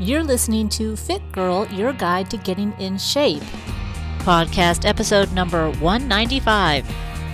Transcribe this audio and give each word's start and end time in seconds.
You're 0.00 0.24
listening 0.24 0.68
to 0.70 0.96
Fit 0.96 1.22
Girl, 1.30 1.68
your 1.68 1.92
guide 1.92 2.28
to 2.32 2.36
getting 2.36 2.72
in 2.80 2.98
shape. 2.98 3.44
Podcast 4.18 4.84
episode 4.84 5.32
number 5.32 5.70
195. 5.70 6.84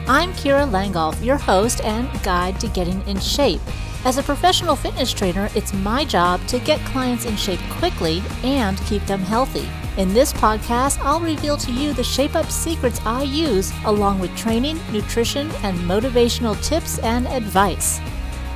I'm 0.07 0.31
Kira 0.35 0.69
Langolf, 0.71 1.25
your 1.25 1.39
host 1.39 1.83
and 1.83 2.07
guide 2.23 2.61
to 2.61 2.69
getting 2.69 3.01
in 3.09 3.19
shape. 3.19 3.63
As 4.05 4.19
a 4.19 4.23
professional 4.23 4.77
fitness 4.77 5.11
trainer, 5.11 5.49
it's 5.55 5.73
my 5.73 6.05
job 6.05 6.47
to 6.49 6.59
get 6.59 6.81
clients 6.81 7.25
in 7.25 7.35
shape 7.35 7.61
quickly 7.71 8.23
and 8.45 8.77
keep 8.81 9.07
them 9.07 9.21
healthy. 9.21 9.67
In 9.97 10.13
this 10.13 10.31
podcast, 10.31 11.01
I'll 11.01 11.19
reveal 11.19 11.57
to 11.57 11.73
you 11.73 11.95
the 11.95 12.05
shape 12.05 12.37
up 12.37 12.51
secrets 12.51 13.01
I 13.07 13.23
use, 13.23 13.73
along 13.87 14.19
with 14.21 14.37
training, 14.37 14.79
nutrition, 14.93 15.51
and 15.63 15.79
motivational 15.79 16.63
tips 16.63 16.99
and 16.99 17.27
advice. 17.27 18.01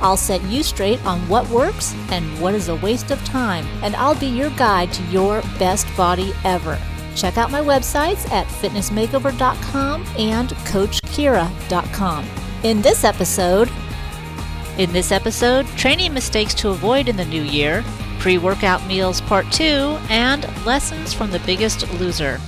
I'll 0.01 0.17
set 0.17 0.43
you 0.43 0.63
straight 0.63 1.03
on 1.05 1.27
what 1.29 1.49
works 1.49 1.95
and 2.09 2.39
what 2.39 2.53
is 2.53 2.69
a 2.69 2.75
waste 2.75 3.11
of 3.11 3.23
time, 3.25 3.65
and 3.81 3.95
I'll 3.95 4.19
be 4.19 4.27
your 4.27 4.49
guide 4.51 4.91
to 4.93 5.03
your 5.03 5.41
best 5.57 5.87
body 5.95 6.33
ever. 6.43 6.79
Check 7.15 7.37
out 7.37 7.51
my 7.51 7.61
websites 7.61 8.29
at 8.31 8.47
fitnessmakeover.com 8.47 10.05
and 10.17 10.49
coachkira.com. 10.49 12.25
In 12.63 12.81
this 12.81 13.03
episode, 13.03 13.69
in 14.77 14.91
this 14.91 15.11
episode, 15.11 15.65
training 15.77 16.13
mistakes 16.13 16.53
to 16.55 16.69
avoid 16.69 17.07
in 17.07 17.15
the 17.15 17.25
new 17.25 17.41
year, 17.41 17.83
pre-workout 18.19 18.85
meals 18.87 19.21
part 19.21 19.49
2, 19.51 19.63
and 20.09 20.43
lessons 20.65 21.13
from 21.13 21.31
the 21.31 21.39
biggest 21.39 21.89
loser. 21.93 22.41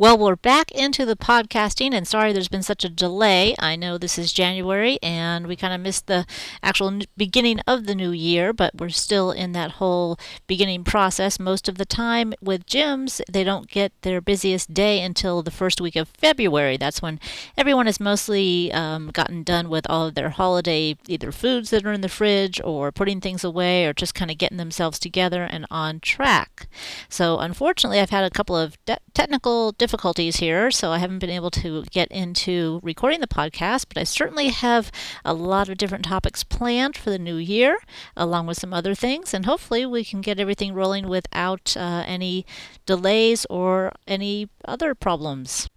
Well, 0.00 0.16
we're 0.16 0.36
back 0.36 0.70
into 0.70 1.04
the 1.04 1.14
podcasting, 1.14 1.92
and 1.92 2.08
sorry 2.08 2.32
there's 2.32 2.48
been 2.48 2.62
such 2.62 2.86
a 2.86 2.88
delay. 2.88 3.54
I 3.58 3.76
know 3.76 3.98
this 3.98 4.16
is 4.16 4.32
January, 4.32 4.98
and 5.02 5.46
we 5.46 5.56
kind 5.56 5.74
of 5.74 5.80
missed 5.82 6.06
the 6.06 6.24
actual 6.62 7.00
beginning 7.18 7.60
of 7.66 7.84
the 7.84 7.94
new 7.94 8.10
year, 8.10 8.54
but 8.54 8.74
we're 8.78 8.88
still 8.88 9.30
in 9.30 9.52
that 9.52 9.72
whole 9.72 10.18
beginning 10.46 10.84
process. 10.84 11.38
Most 11.38 11.68
of 11.68 11.76
the 11.76 11.84
time 11.84 12.32
with 12.40 12.64
gyms, 12.64 13.20
they 13.30 13.44
don't 13.44 13.68
get 13.68 13.92
their 14.00 14.22
busiest 14.22 14.72
day 14.72 15.02
until 15.02 15.42
the 15.42 15.50
first 15.50 15.82
week 15.82 15.96
of 15.96 16.08
February. 16.08 16.78
That's 16.78 17.02
when 17.02 17.20
everyone 17.58 17.84
has 17.84 18.00
mostly 18.00 18.72
um, 18.72 19.10
gotten 19.10 19.42
done 19.42 19.68
with 19.68 19.84
all 19.90 20.06
of 20.06 20.14
their 20.14 20.30
holiday 20.30 20.96
either 21.08 21.30
foods 21.30 21.68
that 21.68 21.84
are 21.84 21.92
in 21.92 22.00
the 22.00 22.08
fridge, 22.08 22.58
or 22.64 22.90
putting 22.90 23.20
things 23.20 23.44
away, 23.44 23.84
or 23.84 23.92
just 23.92 24.14
kind 24.14 24.30
of 24.30 24.38
getting 24.38 24.56
themselves 24.56 24.98
together 24.98 25.42
and 25.42 25.66
on 25.70 26.00
track. 26.00 26.68
So, 27.10 27.38
unfortunately, 27.38 28.00
I've 28.00 28.08
had 28.08 28.24
a 28.24 28.30
couple 28.30 28.56
of 28.56 28.82
de- 28.86 28.96
technical 29.12 29.72
difficulties 29.72 29.89
difficulties 29.90 30.36
here, 30.36 30.70
so 30.70 30.92
I 30.92 30.98
haven't 30.98 31.18
been 31.18 31.30
able 31.30 31.50
to 31.50 31.82
get 31.90 32.06
into 32.12 32.78
recording 32.80 33.18
the 33.20 33.26
podcast, 33.26 33.86
but 33.88 33.98
I 33.98 34.04
certainly 34.04 34.50
have 34.50 34.92
a 35.24 35.34
lot 35.34 35.68
of 35.68 35.78
different 35.78 36.04
topics 36.04 36.44
planned 36.44 36.96
for 36.96 37.10
the 37.10 37.18
new 37.18 37.34
year, 37.34 37.76
along 38.16 38.46
with 38.46 38.56
some 38.56 38.72
other 38.72 38.94
things, 38.94 39.34
and 39.34 39.46
hopefully 39.46 39.84
we 39.84 40.04
can 40.04 40.20
get 40.20 40.38
everything 40.38 40.74
rolling 40.74 41.08
without 41.08 41.76
uh, 41.76 42.04
any 42.06 42.46
delays 42.86 43.46
or 43.50 43.90
any 44.06 44.48
other 44.64 44.94
problems. 44.94 45.68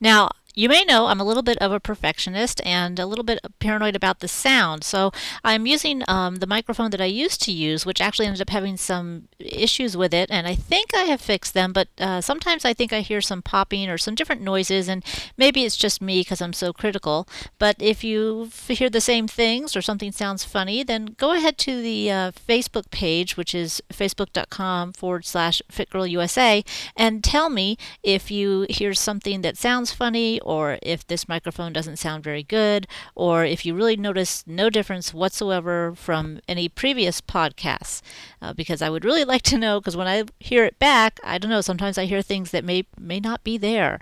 Now, 0.00 0.30
you 0.54 0.68
may 0.68 0.84
know 0.84 1.06
I'm 1.06 1.20
a 1.20 1.24
little 1.24 1.42
bit 1.42 1.58
of 1.58 1.72
a 1.72 1.80
perfectionist 1.80 2.60
and 2.64 2.98
a 2.98 3.06
little 3.06 3.24
bit 3.24 3.40
paranoid 3.58 3.96
about 3.96 4.20
the 4.20 4.28
sound. 4.28 4.84
So 4.84 5.12
I'm 5.44 5.66
using 5.66 6.02
um, 6.08 6.36
the 6.36 6.46
microphone 6.46 6.90
that 6.90 7.00
I 7.00 7.06
used 7.06 7.42
to 7.42 7.52
use, 7.52 7.86
which 7.86 8.00
actually 8.00 8.26
ended 8.26 8.42
up 8.42 8.50
having 8.50 8.76
some 8.76 9.28
issues 9.38 9.96
with 9.96 10.12
it. 10.12 10.30
And 10.30 10.46
I 10.46 10.54
think 10.54 10.94
I 10.94 11.04
have 11.04 11.20
fixed 11.20 11.54
them, 11.54 11.72
but 11.72 11.88
uh, 11.98 12.20
sometimes 12.20 12.64
I 12.64 12.74
think 12.74 12.92
I 12.92 13.00
hear 13.00 13.20
some 13.20 13.42
popping 13.42 13.88
or 13.88 13.98
some 13.98 14.14
different 14.14 14.42
noises. 14.42 14.88
And 14.88 15.04
maybe 15.36 15.64
it's 15.64 15.76
just 15.76 16.02
me 16.02 16.20
because 16.20 16.42
I'm 16.42 16.52
so 16.52 16.72
critical. 16.72 17.26
But 17.58 17.76
if 17.78 18.04
you 18.04 18.50
hear 18.68 18.90
the 18.90 19.00
same 19.00 19.28
things 19.28 19.74
or 19.74 19.82
something 19.82 20.12
sounds 20.12 20.44
funny, 20.44 20.82
then 20.82 21.14
go 21.18 21.32
ahead 21.32 21.58
to 21.58 21.80
the 21.80 22.10
uh, 22.10 22.32
Facebook 22.32 22.90
page, 22.90 23.36
which 23.36 23.54
is 23.54 23.82
facebook.com 23.92 24.92
forward 24.92 25.24
slash 25.24 25.62
fitgirlusa, 25.70 26.66
and 26.96 27.24
tell 27.24 27.48
me 27.48 27.76
if 28.02 28.30
you 28.30 28.66
hear 28.68 28.94
something 28.94 29.42
that 29.42 29.56
sounds 29.56 29.92
funny 29.92 30.40
or 30.44 30.78
if 30.82 31.06
this 31.06 31.28
microphone 31.28 31.72
doesn't 31.72 31.98
sound 31.98 32.24
very 32.24 32.42
good, 32.42 32.86
or 33.14 33.44
if 33.44 33.64
you 33.64 33.74
really 33.74 33.96
notice 33.96 34.44
no 34.46 34.70
difference 34.70 35.14
whatsoever 35.14 35.94
from 35.94 36.40
any 36.48 36.68
previous 36.68 37.20
podcasts. 37.20 38.02
Uh, 38.40 38.52
because 38.52 38.82
I 38.82 38.90
would 38.90 39.04
really 39.04 39.24
like 39.32 39.42
to 39.42 39.58
know, 39.58 39.80
because 39.80 39.96
when 39.96 40.08
I 40.08 40.24
hear 40.40 40.64
it 40.64 40.78
back, 40.78 41.20
I 41.24 41.38
don't 41.38 41.50
know, 41.50 41.60
sometimes 41.60 41.98
I 41.98 42.06
hear 42.06 42.22
things 42.22 42.50
that 42.50 42.64
may, 42.64 42.84
may 42.98 43.20
not 43.20 43.44
be 43.44 43.58
there. 43.58 44.00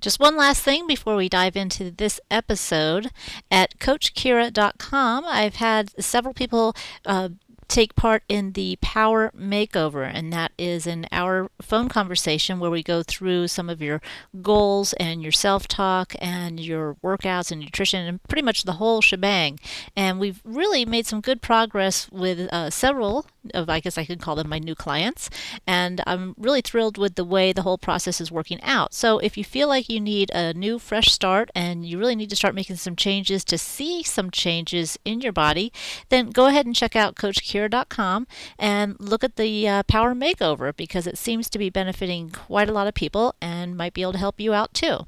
Just 0.00 0.20
one 0.20 0.36
last 0.36 0.62
thing 0.62 0.86
before 0.86 1.16
we 1.16 1.28
dive 1.28 1.56
into 1.56 1.90
this 1.90 2.20
episode. 2.30 3.10
At 3.50 3.80
CoachKira.com, 3.80 5.24
I've 5.26 5.56
had 5.56 5.90
several 6.02 6.32
people 6.32 6.76
uh, 7.04 7.30
take 7.68 7.94
part 7.94 8.22
in 8.28 8.52
the 8.52 8.78
Power 8.80 9.30
Makeover, 9.38 10.10
and 10.12 10.32
that 10.32 10.52
is 10.58 10.86
an 10.86 11.06
hour 11.12 11.50
phone 11.60 11.88
conversation 11.88 12.58
where 12.58 12.70
we 12.70 12.82
go 12.82 13.02
through 13.02 13.48
some 13.48 13.68
of 13.68 13.82
your 13.82 14.00
goals 14.42 14.94
and 14.94 15.22
your 15.22 15.32
self 15.32 15.68
talk 15.68 16.14
and 16.20 16.58
your 16.58 16.96
workouts 17.04 17.52
and 17.52 17.60
nutrition 17.60 18.06
and 18.06 18.22
pretty 18.24 18.42
much 18.42 18.64
the 18.64 18.74
whole 18.74 19.00
shebang. 19.00 19.60
And 19.94 20.18
we've 20.18 20.40
really 20.44 20.84
made 20.84 21.06
some 21.06 21.20
good 21.20 21.42
progress 21.42 22.10
with 22.10 22.40
uh, 22.52 22.70
several 22.70 23.26
of, 23.54 23.68
I 23.68 23.80
guess 23.80 23.98
I 23.98 24.04
could 24.04 24.20
call 24.20 24.36
them 24.36 24.48
my 24.48 24.58
new 24.58 24.74
clients, 24.74 25.30
and 25.66 26.00
I'm 26.06 26.34
really 26.38 26.60
thrilled 26.60 26.98
with 26.98 27.14
the 27.14 27.24
way 27.24 27.52
the 27.52 27.62
whole 27.62 27.78
process 27.78 28.20
is 28.20 28.32
working 28.32 28.62
out. 28.62 28.94
So 28.94 29.18
if 29.18 29.36
you 29.36 29.44
feel 29.44 29.68
like 29.68 29.88
you 29.88 30.00
need 30.00 30.30
a 30.34 30.54
new, 30.54 30.78
fresh 30.78 31.10
start 31.12 31.50
and 31.54 31.84
you 31.84 31.98
really 31.98 32.16
need 32.16 32.30
to 32.30 32.36
start 32.36 32.54
making 32.54 32.76
some 32.76 32.96
changes 32.96 33.44
to 33.44 33.58
see 33.58 34.02
some 34.02 34.30
changes 34.30 34.98
in 35.04 35.20
your 35.20 35.32
body, 35.32 35.72
then 36.08 36.30
go 36.30 36.46
ahead 36.46 36.66
and 36.66 36.74
check 36.74 36.96
out 36.96 37.16
Coach 37.16 37.44
Kira 37.44 38.26
and 38.58 38.96
look 38.98 39.24
at 39.24 39.36
the 39.36 39.68
uh, 39.68 39.82
Power 39.84 40.14
Makeover 40.14 40.74
because 40.76 41.06
it 41.06 41.18
seems 41.18 41.48
to 41.50 41.58
be 41.58 41.70
benefiting 41.70 42.30
quite 42.30 42.68
a 42.68 42.72
lot 42.72 42.86
of 42.86 42.94
people 42.94 43.34
and 43.40 43.76
might 43.76 43.94
be 43.94 44.02
able 44.02 44.12
to 44.12 44.18
help 44.18 44.40
you 44.40 44.52
out 44.52 44.74
too. 44.74 45.06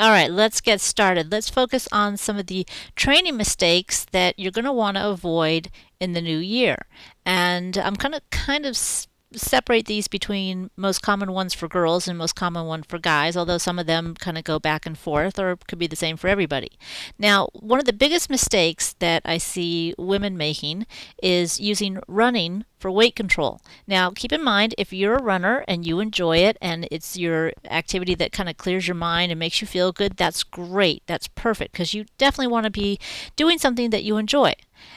All 0.00 0.12
right, 0.12 0.30
let's 0.30 0.62
get 0.62 0.80
started. 0.80 1.30
Let's 1.30 1.50
focus 1.50 1.86
on 1.92 2.16
some 2.16 2.38
of 2.38 2.46
the 2.46 2.66
training 2.96 3.36
mistakes 3.36 4.06
that 4.12 4.38
you're 4.38 4.50
going 4.50 4.64
to 4.64 4.72
want 4.72 4.96
to 4.96 5.06
avoid 5.06 5.68
in 6.00 6.14
the 6.14 6.22
new 6.22 6.38
year. 6.38 6.86
And 7.26 7.76
I'm 7.76 7.92
going 7.92 8.12
to 8.12 8.22
kind 8.30 8.64
of 8.64 8.78
separate 9.34 9.86
these 9.86 10.08
between 10.08 10.70
most 10.76 11.02
common 11.02 11.32
ones 11.32 11.54
for 11.54 11.68
girls 11.68 12.08
and 12.08 12.18
most 12.18 12.34
common 12.34 12.66
one 12.66 12.82
for 12.82 12.98
guys, 12.98 13.36
although 13.36 13.58
some 13.58 13.78
of 13.78 13.86
them 13.86 14.14
kind 14.14 14.36
of 14.36 14.44
go 14.44 14.58
back 14.58 14.86
and 14.86 14.98
forth 14.98 15.38
or 15.38 15.56
could 15.68 15.78
be 15.78 15.86
the 15.86 15.96
same 15.96 16.16
for 16.16 16.28
everybody. 16.28 16.70
Now, 17.18 17.48
one 17.52 17.78
of 17.78 17.84
the 17.84 17.92
biggest 17.92 18.28
mistakes 18.28 18.94
that 18.98 19.22
I 19.24 19.38
see 19.38 19.94
women 19.96 20.36
making 20.36 20.86
is 21.22 21.60
using 21.60 22.00
running 22.08 22.64
for 22.78 22.90
weight 22.90 23.14
control. 23.14 23.60
Now, 23.86 24.10
keep 24.10 24.32
in 24.32 24.42
mind 24.42 24.74
if 24.78 24.92
you're 24.92 25.16
a 25.16 25.22
runner 25.22 25.64
and 25.68 25.86
you 25.86 26.00
enjoy 26.00 26.38
it 26.38 26.56
and 26.60 26.88
it's 26.90 27.16
your 27.16 27.52
activity 27.70 28.14
that 28.16 28.32
kind 28.32 28.48
of 28.48 28.56
clears 28.56 28.88
your 28.88 28.94
mind 28.94 29.30
and 29.30 29.38
makes 29.38 29.60
you 29.60 29.66
feel 29.66 29.92
good, 29.92 30.16
that's 30.16 30.42
great. 30.42 31.02
That's 31.06 31.28
perfect 31.28 31.72
because 31.72 31.94
you 31.94 32.06
definitely 32.18 32.50
want 32.50 32.64
to 32.64 32.70
be 32.70 32.98
doing 33.36 33.58
something 33.58 33.90
that 33.90 34.02
you 34.02 34.16
enjoy. 34.16 34.54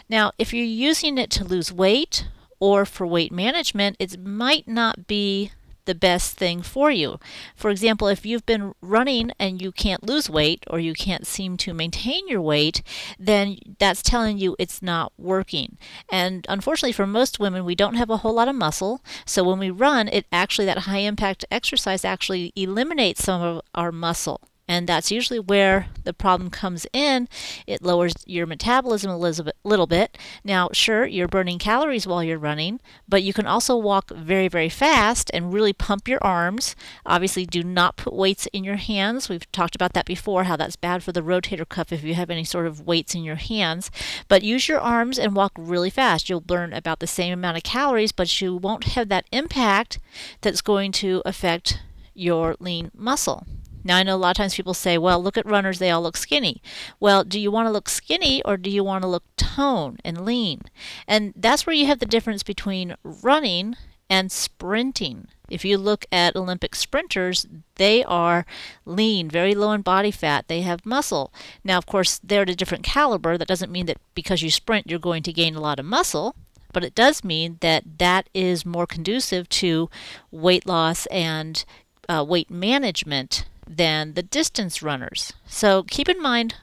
Now, 0.09 0.31
if 0.37 0.53
you're 0.53 0.65
using 0.65 1.17
it 1.17 1.29
to 1.31 1.43
lose 1.43 1.71
weight 1.71 2.27
or 2.63 2.85
for 2.85 3.05
weight 3.05 3.29
management, 3.29 3.97
it 3.99 4.17
might 4.17 4.69
not 4.69 5.05
be 5.05 5.51
the 5.83 5.93
best 5.93 6.37
thing 6.37 6.61
for 6.61 6.89
you. 6.89 7.19
For 7.57 7.69
example, 7.69 8.07
if 8.07 8.25
you've 8.25 8.45
been 8.45 8.73
running 8.79 9.31
and 9.37 9.61
you 9.61 9.73
can't 9.73 10.07
lose 10.07 10.29
weight 10.29 10.63
or 10.69 10.79
you 10.79 10.93
can't 10.93 11.27
seem 11.27 11.57
to 11.57 11.73
maintain 11.73 12.25
your 12.25 12.41
weight, 12.41 12.81
then 13.19 13.57
that's 13.79 14.01
telling 14.01 14.37
you 14.37 14.55
it's 14.57 14.81
not 14.81 15.11
working. 15.17 15.77
And 16.09 16.45
unfortunately, 16.47 16.93
for 16.93 17.05
most 17.05 17.37
women, 17.37 17.65
we 17.65 17.75
don't 17.75 17.95
have 17.95 18.09
a 18.09 18.23
whole 18.23 18.35
lot 18.35 18.47
of 18.47 18.55
muscle. 18.55 19.03
So 19.25 19.43
when 19.43 19.59
we 19.59 19.69
run, 19.69 20.07
it 20.07 20.25
actually, 20.31 20.63
that 20.67 20.87
high 20.87 20.99
impact 20.99 21.43
exercise 21.51 22.05
actually 22.05 22.53
eliminates 22.55 23.25
some 23.25 23.41
of 23.41 23.61
our 23.75 23.91
muscle. 23.91 24.39
And 24.65 24.87
that's 24.87 25.11
usually 25.11 25.39
where 25.39 25.87
the 26.05 26.13
problem 26.13 26.49
comes 26.49 26.87
in. 26.93 27.27
It 27.67 27.81
lowers 27.81 28.13
your 28.25 28.45
metabolism 28.45 29.11
a 29.11 29.17
little 29.63 29.87
bit. 29.87 30.17
Now, 30.43 30.69
sure, 30.71 31.05
you're 31.05 31.27
burning 31.27 31.59
calories 31.59 32.07
while 32.07 32.23
you're 32.23 32.37
running, 32.37 32.79
but 33.07 33.23
you 33.23 33.33
can 33.33 33.45
also 33.45 33.75
walk 33.75 34.09
very, 34.11 34.47
very 34.47 34.69
fast 34.69 35.29
and 35.33 35.53
really 35.53 35.73
pump 35.73 36.07
your 36.07 36.23
arms. 36.23 36.77
Obviously, 37.05 37.45
do 37.45 37.61
not 37.61 37.97
put 37.97 38.13
weights 38.13 38.47
in 38.53 38.63
your 38.63 38.77
hands. 38.77 39.27
We've 39.27 39.51
talked 39.51 39.75
about 39.75 39.93
that 39.93 40.05
before, 40.05 40.45
how 40.45 40.55
that's 40.55 40.77
bad 40.77 41.03
for 41.03 41.11
the 41.11 41.21
rotator 41.21 41.67
cuff 41.67 41.91
if 41.91 42.03
you 42.03 42.13
have 42.13 42.29
any 42.29 42.45
sort 42.45 42.65
of 42.65 42.87
weights 42.87 43.13
in 43.13 43.23
your 43.23 43.35
hands. 43.35 43.91
But 44.29 44.43
use 44.43 44.69
your 44.69 44.79
arms 44.79 45.19
and 45.19 45.35
walk 45.35 45.51
really 45.57 45.89
fast. 45.89 46.29
You'll 46.29 46.39
burn 46.39 46.71
about 46.71 46.99
the 47.01 47.07
same 47.07 47.33
amount 47.33 47.57
of 47.57 47.63
calories, 47.63 48.13
but 48.13 48.41
you 48.41 48.55
won't 48.55 48.85
have 48.85 49.09
that 49.09 49.25
impact 49.33 49.99
that's 50.39 50.61
going 50.61 50.93
to 50.93 51.21
affect 51.25 51.81
your 52.13 52.55
lean 52.59 52.91
muscle. 52.95 53.45
Now, 53.83 53.97
I 53.97 54.03
know 54.03 54.15
a 54.15 54.17
lot 54.17 54.31
of 54.31 54.37
times 54.37 54.55
people 54.55 54.73
say, 54.73 54.97
well, 54.97 55.21
look 55.21 55.37
at 55.37 55.45
runners, 55.45 55.79
they 55.79 55.91
all 55.91 56.01
look 56.01 56.17
skinny. 56.17 56.61
Well, 56.99 57.23
do 57.23 57.39
you 57.39 57.51
want 57.51 57.67
to 57.67 57.71
look 57.71 57.89
skinny 57.89 58.41
or 58.43 58.57
do 58.57 58.69
you 58.69 58.83
want 58.83 59.03
to 59.03 59.07
look 59.07 59.23
tone 59.37 59.97
and 60.03 60.25
lean? 60.25 60.61
And 61.07 61.33
that's 61.35 61.65
where 61.65 61.75
you 61.75 61.85
have 61.87 61.99
the 61.99 62.05
difference 62.05 62.43
between 62.43 62.95
running 63.03 63.75
and 64.09 64.31
sprinting. 64.31 65.27
If 65.49 65.65
you 65.65 65.77
look 65.77 66.05
at 66.11 66.35
Olympic 66.35 66.75
sprinters, 66.75 67.45
they 67.75 68.03
are 68.03 68.45
lean, 68.85 69.29
very 69.29 69.53
low 69.53 69.71
in 69.71 69.81
body 69.81 70.11
fat. 70.11 70.47
They 70.47 70.61
have 70.61 70.85
muscle. 70.85 71.33
Now, 71.63 71.77
of 71.77 71.85
course, 71.85 72.19
they're 72.23 72.43
at 72.43 72.49
a 72.49 72.55
different 72.55 72.83
caliber. 72.83 73.37
That 73.37 73.47
doesn't 73.47 73.71
mean 73.71 73.85
that 73.87 73.97
because 74.15 74.41
you 74.41 74.49
sprint, 74.49 74.89
you're 74.89 74.99
going 74.99 75.23
to 75.23 75.33
gain 75.33 75.55
a 75.55 75.61
lot 75.61 75.79
of 75.79 75.85
muscle, 75.85 76.35
but 76.71 76.83
it 76.83 76.95
does 76.95 77.23
mean 77.23 77.57
that 77.61 77.99
that 77.99 78.29
is 78.33 78.65
more 78.65 78.87
conducive 78.87 79.47
to 79.49 79.89
weight 80.31 80.65
loss 80.65 81.05
and 81.07 81.65
uh, 82.09 82.25
weight 82.27 82.49
management 82.49 83.45
than 83.67 84.13
the 84.13 84.23
distance 84.23 84.81
runners. 84.81 85.33
So 85.45 85.83
keep 85.83 86.09
in 86.09 86.21
mind 86.21 86.55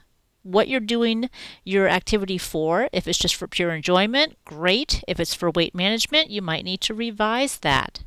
what 0.43 0.67
you're 0.67 0.79
doing 0.79 1.29
your 1.63 1.87
activity 1.87 2.37
for. 2.37 2.89
If 2.91 3.07
it's 3.07 3.19
just 3.19 3.35
for 3.35 3.47
pure 3.47 3.71
enjoyment, 3.71 4.37
great. 4.45 5.03
If 5.07 5.19
it's 5.19 5.33
for 5.33 5.51
weight 5.51 5.75
management, 5.75 6.29
you 6.29 6.41
might 6.41 6.65
need 6.65 6.81
to 6.81 6.93
revise 6.93 7.57
that. 7.59 8.03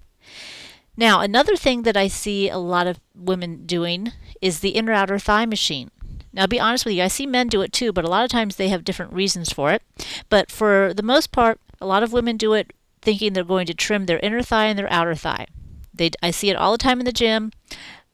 Now, 0.97 1.21
another 1.21 1.57
thing 1.57 1.83
that 1.83 1.97
I 1.97 2.07
see 2.07 2.49
a 2.49 2.59
lot 2.59 2.87
of 2.87 3.01
women 3.15 3.67
doing 3.67 4.13
is 4.41 4.61
the 4.61 4.71
inner 4.71 4.93
outer 4.93 5.19
thigh 5.19 5.47
machine. 5.47 5.91
Now, 6.33 6.43
I'll 6.43 6.49
be 6.49 6.61
honest 6.61 6.85
with 6.85 6.95
you, 6.95 7.03
I 7.03 7.09
see 7.09 7.27
men 7.27 7.49
do 7.49 7.63
it 7.63 7.73
too, 7.73 7.93
but 7.93 8.05
a 8.05 8.11
lot 8.11 8.25
of 8.25 8.31
times 8.31 8.57
they 8.57 8.69
have 8.69 8.85
different 8.85 9.13
reasons 9.13 9.53
for 9.53 9.73
it. 9.73 9.83
But 10.29 10.51
for 10.51 10.93
the 10.95 11.03
most 11.03 11.33
part, 11.33 11.61
a 11.81 11.87
lot 11.87 12.03
of 12.03 12.13
women 12.13 12.37
do 12.37 12.53
it 12.55 12.73
thinking 13.03 13.33
they're 13.33 13.45
going 13.45 13.67
to 13.67 13.75
trim 13.75 14.07
their 14.07 14.19
inner 14.21 14.43
thigh 14.43 14.67
and 14.67 14.79
their 14.79 14.91
outer 14.93 15.15
thigh. 15.15 15.47
They, 15.93 16.11
I 16.23 16.31
see 16.31 16.51
it 16.51 16.57
all 16.57 16.73
the 16.73 16.79
time 16.79 16.99
in 16.99 17.07
the 17.07 17.13
gym. 17.13 17.53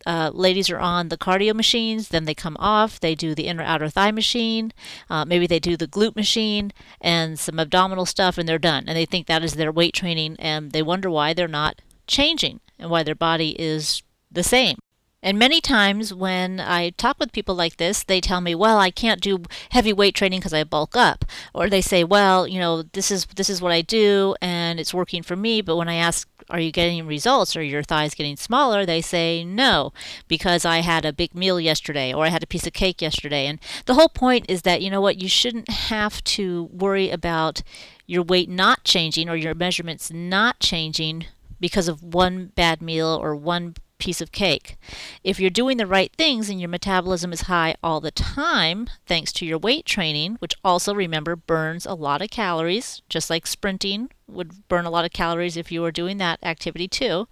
Uh, 0.06 0.30
ladies 0.32 0.70
are 0.70 0.78
on 0.78 1.08
the 1.08 1.18
cardio 1.18 1.54
machines, 1.54 2.08
then 2.08 2.24
they 2.24 2.34
come 2.34 2.56
off, 2.58 2.98
they 3.00 3.14
do 3.14 3.34
the 3.34 3.46
inner 3.46 3.62
outer 3.62 3.88
thigh 3.88 4.10
machine, 4.10 4.72
uh, 5.10 5.24
maybe 5.24 5.46
they 5.46 5.60
do 5.60 5.76
the 5.76 5.86
glute 5.86 6.16
machine 6.16 6.72
and 7.00 7.38
some 7.38 7.58
abdominal 7.58 8.06
stuff, 8.06 8.38
and 8.38 8.48
they're 8.48 8.58
done. 8.58 8.84
And 8.86 8.96
they 8.96 9.04
think 9.04 9.26
that 9.26 9.44
is 9.44 9.54
their 9.54 9.72
weight 9.72 9.94
training, 9.94 10.36
and 10.38 10.72
they 10.72 10.82
wonder 10.82 11.10
why 11.10 11.34
they're 11.34 11.48
not 11.48 11.82
changing 12.06 12.60
and 12.78 12.90
why 12.90 13.02
their 13.02 13.14
body 13.14 13.56
is 13.58 14.02
the 14.30 14.42
same. 14.42 14.78
And 15.22 15.38
many 15.38 15.60
times 15.60 16.14
when 16.14 16.60
I 16.60 16.90
talk 16.90 17.18
with 17.18 17.32
people 17.32 17.54
like 17.54 17.76
this, 17.76 18.02
they 18.02 18.20
tell 18.22 18.40
me, 18.40 18.54
"Well, 18.54 18.78
I 18.78 18.90
can't 18.90 19.20
do 19.20 19.42
heavy 19.70 19.92
weight 19.92 20.14
training 20.14 20.40
because 20.40 20.54
I 20.54 20.64
bulk 20.64 20.96
up." 20.96 21.26
Or 21.52 21.68
they 21.68 21.82
say, 21.82 22.04
"Well, 22.04 22.48
you 22.48 22.58
know, 22.58 22.82
this 22.82 23.10
is 23.10 23.26
this 23.36 23.50
is 23.50 23.60
what 23.60 23.72
I 23.72 23.82
do 23.82 24.34
and 24.40 24.80
it's 24.80 24.94
working 24.94 25.22
for 25.22 25.36
me." 25.36 25.60
But 25.60 25.76
when 25.76 25.90
I 25.90 25.96
ask, 25.96 26.26
"Are 26.50 26.60
you 26.60 26.72
getting 26.72 27.06
results? 27.06 27.56
Are 27.56 27.62
your 27.62 27.82
thighs 27.82 28.14
getting 28.14 28.36
smaller?" 28.36 28.84
they 28.84 29.00
say, 29.00 29.44
"No, 29.44 29.92
because 30.28 30.64
I 30.64 30.78
had 30.78 31.04
a 31.04 31.12
big 31.12 31.34
meal 31.34 31.60
yesterday 31.60 32.12
or 32.12 32.26
I 32.26 32.28
had 32.28 32.42
a 32.42 32.46
piece 32.46 32.66
of 32.66 32.72
cake 32.72 33.00
yesterday." 33.00 33.46
And 33.46 33.58
the 33.86 33.94
whole 33.94 34.08
point 34.08 34.46
is 34.48 34.62
that, 34.62 34.82
you 34.82 34.90
know 34.90 35.00
what, 35.00 35.20
you 35.20 35.28
shouldn't 35.28 35.68
have 35.70 36.22
to 36.24 36.68
worry 36.72 37.10
about 37.10 37.62
your 38.06 38.22
weight 38.22 38.48
not 38.48 38.84
changing 38.84 39.28
or 39.28 39.36
your 39.36 39.54
measurements 39.54 40.10
not 40.10 40.60
changing 40.60 41.26
because 41.60 41.88
of 41.88 42.02
one 42.02 42.46
bad 42.56 42.82
meal 42.82 43.18
or 43.22 43.36
one 43.36 43.74
piece 44.00 44.20
of 44.20 44.32
cake. 44.32 44.76
If 45.22 45.38
you're 45.38 45.50
doing 45.50 45.76
the 45.76 45.86
right 45.86 46.10
things 46.16 46.48
and 46.48 46.58
your 46.58 46.70
metabolism 46.70 47.32
is 47.32 47.42
high 47.42 47.76
all 47.82 48.00
the 48.00 48.10
time, 48.10 48.88
thanks 49.06 49.30
to 49.34 49.46
your 49.46 49.58
weight 49.58 49.84
training, 49.84 50.36
which 50.40 50.54
also 50.64 50.94
remember 50.94 51.36
burns 51.36 51.86
a 51.86 51.94
lot 51.94 52.22
of 52.22 52.30
calories, 52.30 53.02
just 53.08 53.30
like 53.30 53.46
sprinting 53.46 54.10
would 54.32 54.68
burn 54.68 54.86
a 54.86 54.90
lot 54.90 55.04
of 55.04 55.12
calories 55.12 55.56
if 55.56 55.70
you 55.72 55.82
were 55.82 55.92
doing 55.92 56.18
that 56.18 56.38
activity 56.42 56.88
too, 56.88 57.28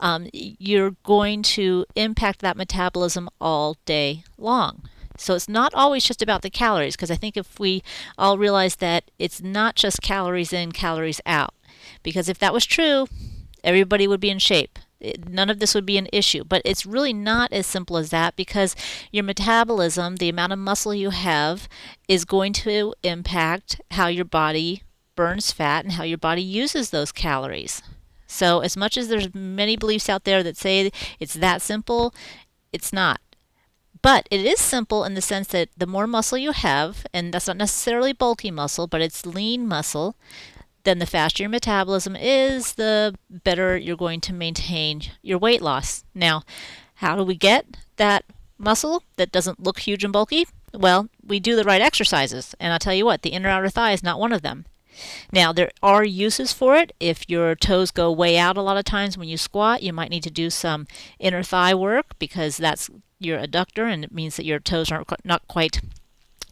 um, 0.00 0.28
you're 0.32 0.96
going 1.02 1.42
to 1.42 1.84
impact 1.94 2.40
that 2.40 2.56
metabolism 2.56 3.28
all 3.40 3.76
day 3.84 4.24
long. 4.38 4.88
So 5.18 5.34
it's 5.34 5.48
not 5.48 5.72
always 5.74 6.04
just 6.04 6.22
about 6.22 6.42
the 6.42 6.50
calories, 6.50 6.94
because 6.96 7.10
I 7.10 7.16
think 7.16 7.36
if 7.36 7.58
we 7.58 7.82
all 8.18 8.36
realize 8.38 8.76
that 8.76 9.04
it's 9.18 9.40
not 9.42 9.74
just 9.74 10.02
calories 10.02 10.52
in, 10.52 10.72
calories 10.72 11.20
out, 11.24 11.54
because 12.02 12.28
if 12.28 12.38
that 12.38 12.52
was 12.52 12.66
true, 12.66 13.06
everybody 13.64 14.06
would 14.06 14.20
be 14.20 14.30
in 14.30 14.38
shape. 14.38 14.78
none 15.28 15.50
of 15.50 15.58
this 15.58 15.74
would 15.74 15.86
be 15.86 15.98
an 15.98 16.08
issue, 16.12 16.44
but 16.44 16.62
it's 16.64 16.86
really 16.86 17.12
not 17.12 17.52
as 17.52 17.66
simple 17.66 17.96
as 17.96 18.10
that 18.10 18.36
because 18.36 18.74
your 19.12 19.24
metabolism, 19.24 20.16
the 20.16 20.28
amount 20.28 20.52
of 20.52 20.58
muscle 20.58 20.94
you 20.94 21.10
have, 21.10 21.68
is 22.08 22.24
going 22.24 22.52
to 22.52 22.94
impact 23.02 23.80
how 23.92 24.06
your 24.06 24.24
body 24.24 24.82
burns 25.16 25.50
fat 25.50 25.84
and 25.84 25.94
how 25.94 26.04
your 26.04 26.18
body 26.18 26.42
uses 26.42 26.90
those 26.90 27.10
calories. 27.10 27.82
So, 28.26 28.60
as 28.60 28.76
much 28.76 28.96
as 28.96 29.08
there's 29.08 29.34
many 29.34 29.76
beliefs 29.76 30.08
out 30.08 30.24
there 30.24 30.42
that 30.42 30.56
say 30.56 30.90
it's 31.18 31.34
that 31.34 31.62
simple, 31.62 32.14
it's 32.72 32.92
not. 32.92 33.20
But 34.02 34.28
it 34.30 34.40
is 34.40 34.60
simple 34.60 35.04
in 35.04 35.14
the 35.14 35.20
sense 35.20 35.48
that 35.48 35.70
the 35.76 35.86
more 35.86 36.06
muscle 36.06 36.38
you 36.38 36.52
have, 36.52 37.06
and 37.12 37.32
that's 37.32 37.46
not 37.46 37.56
necessarily 37.56 38.12
bulky 38.12 38.50
muscle, 38.50 38.86
but 38.86 39.00
it's 39.00 39.26
lean 39.26 39.66
muscle, 39.66 40.16
then 40.84 40.98
the 41.00 41.06
faster 41.06 41.42
your 41.42 41.50
metabolism 41.50 42.14
is, 42.14 42.74
the 42.74 43.14
better 43.28 43.76
you're 43.76 43.96
going 43.96 44.20
to 44.20 44.32
maintain 44.32 45.02
your 45.22 45.38
weight 45.38 45.60
loss. 45.60 46.04
Now, 46.14 46.42
how 46.96 47.16
do 47.16 47.24
we 47.24 47.34
get 47.34 47.76
that 47.96 48.24
muscle 48.58 49.02
that 49.16 49.32
doesn't 49.32 49.62
look 49.62 49.80
huge 49.80 50.04
and 50.04 50.12
bulky? 50.12 50.46
Well, 50.72 51.08
we 51.24 51.40
do 51.40 51.56
the 51.56 51.64
right 51.64 51.80
exercises, 51.80 52.54
and 52.60 52.72
I'll 52.72 52.78
tell 52.78 52.94
you 52.94 53.04
what, 53.04 53.22
the 53.22 53.30
inner 53.30 53.48
outer 53.48 53.68
thigh 53.68 53.92
is 53.92 54.02
not 54.02 54.20
one 54.20 54.32
of 54.32 54.42
them. 54.42 54.66
Now, 55.32 55.52
there 55.52 55.70
are 55.82 56.04
uses 56.04 56.52
for 56.52 56.76
it. 56.76 56.92
If 57.00 57.28
your 57.28 57.54
toes 57.54 57.90
go 57.90 58.10
way 58.10 58.38
out 58.38 58.56
a 58.56 58.62
lot 58.62 58.76
of 58.76 58.84
times 58.84 59.16
when 59.16 59.28
you 59.28 59.36
squat, 59.36 59.82
you 59.82 59.92
might 59.92 60.10
need 60.10 60.22
to 60.24 60.30
do 60.30 60.50
some 60.50 60.86
inner 61.18 61.42
thigh 61.42 61.74
work 61.74 62.18
because 62.18 62.56
that's 62.56 62.90
your 63.18 63.38
adductor 63.38 63.90
and 63.90 64.04
it 64.04 64.12
means 64.12 64.36
that 64.36 64.44
your 64.44 64.58
toes 64.60 64.92
aren't 64.92 65.10
not 65.24 65.46
quite 65.48 65.80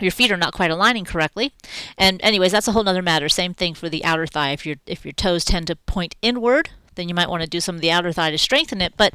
your 0.00 0.10
feet 0.10 0.32
are 0.32 0.36
not 0.36 0.52
quite 0.52 0.70
aligning 0.70 1.04
correctly. 1.04 1.52
And 1.96 2.20
anyways, 2.22 2.52
that's 2.52 2.66
a 2.66 2.72
whole 2.72 2.88
other 2.88 3.02
matter. 3.02 3.28
Same 3.28 3.54
thing 3.54 3.74
for 3.74 3.88
the 3.88 4.04
outer 4.04 4.26
thigh. 4.26 4.50
If 4.50 4.66
your 4.66 4.76
if 4.86 5.04
your 5.04 5.12
toes 5.12 5.44
tend 5.44 5.68
to 5.68 5.76
point 5.76 6.16
inward, 6.20 6.70
then 6.96 7.08
you 7.08 7.14
might 7.14 7.30
want 7.30 7.42
to 7.42 7.48
do 7.48 7.60
some 7.60 7.76
of 7.76 7.80
the 7.80 7.90
outer 7.90 8.12
thigh 8.12 8.30
to 8.30 8.38
strengthen 8.38 8.80
it. 8.80 8.94
But 8.96 9.14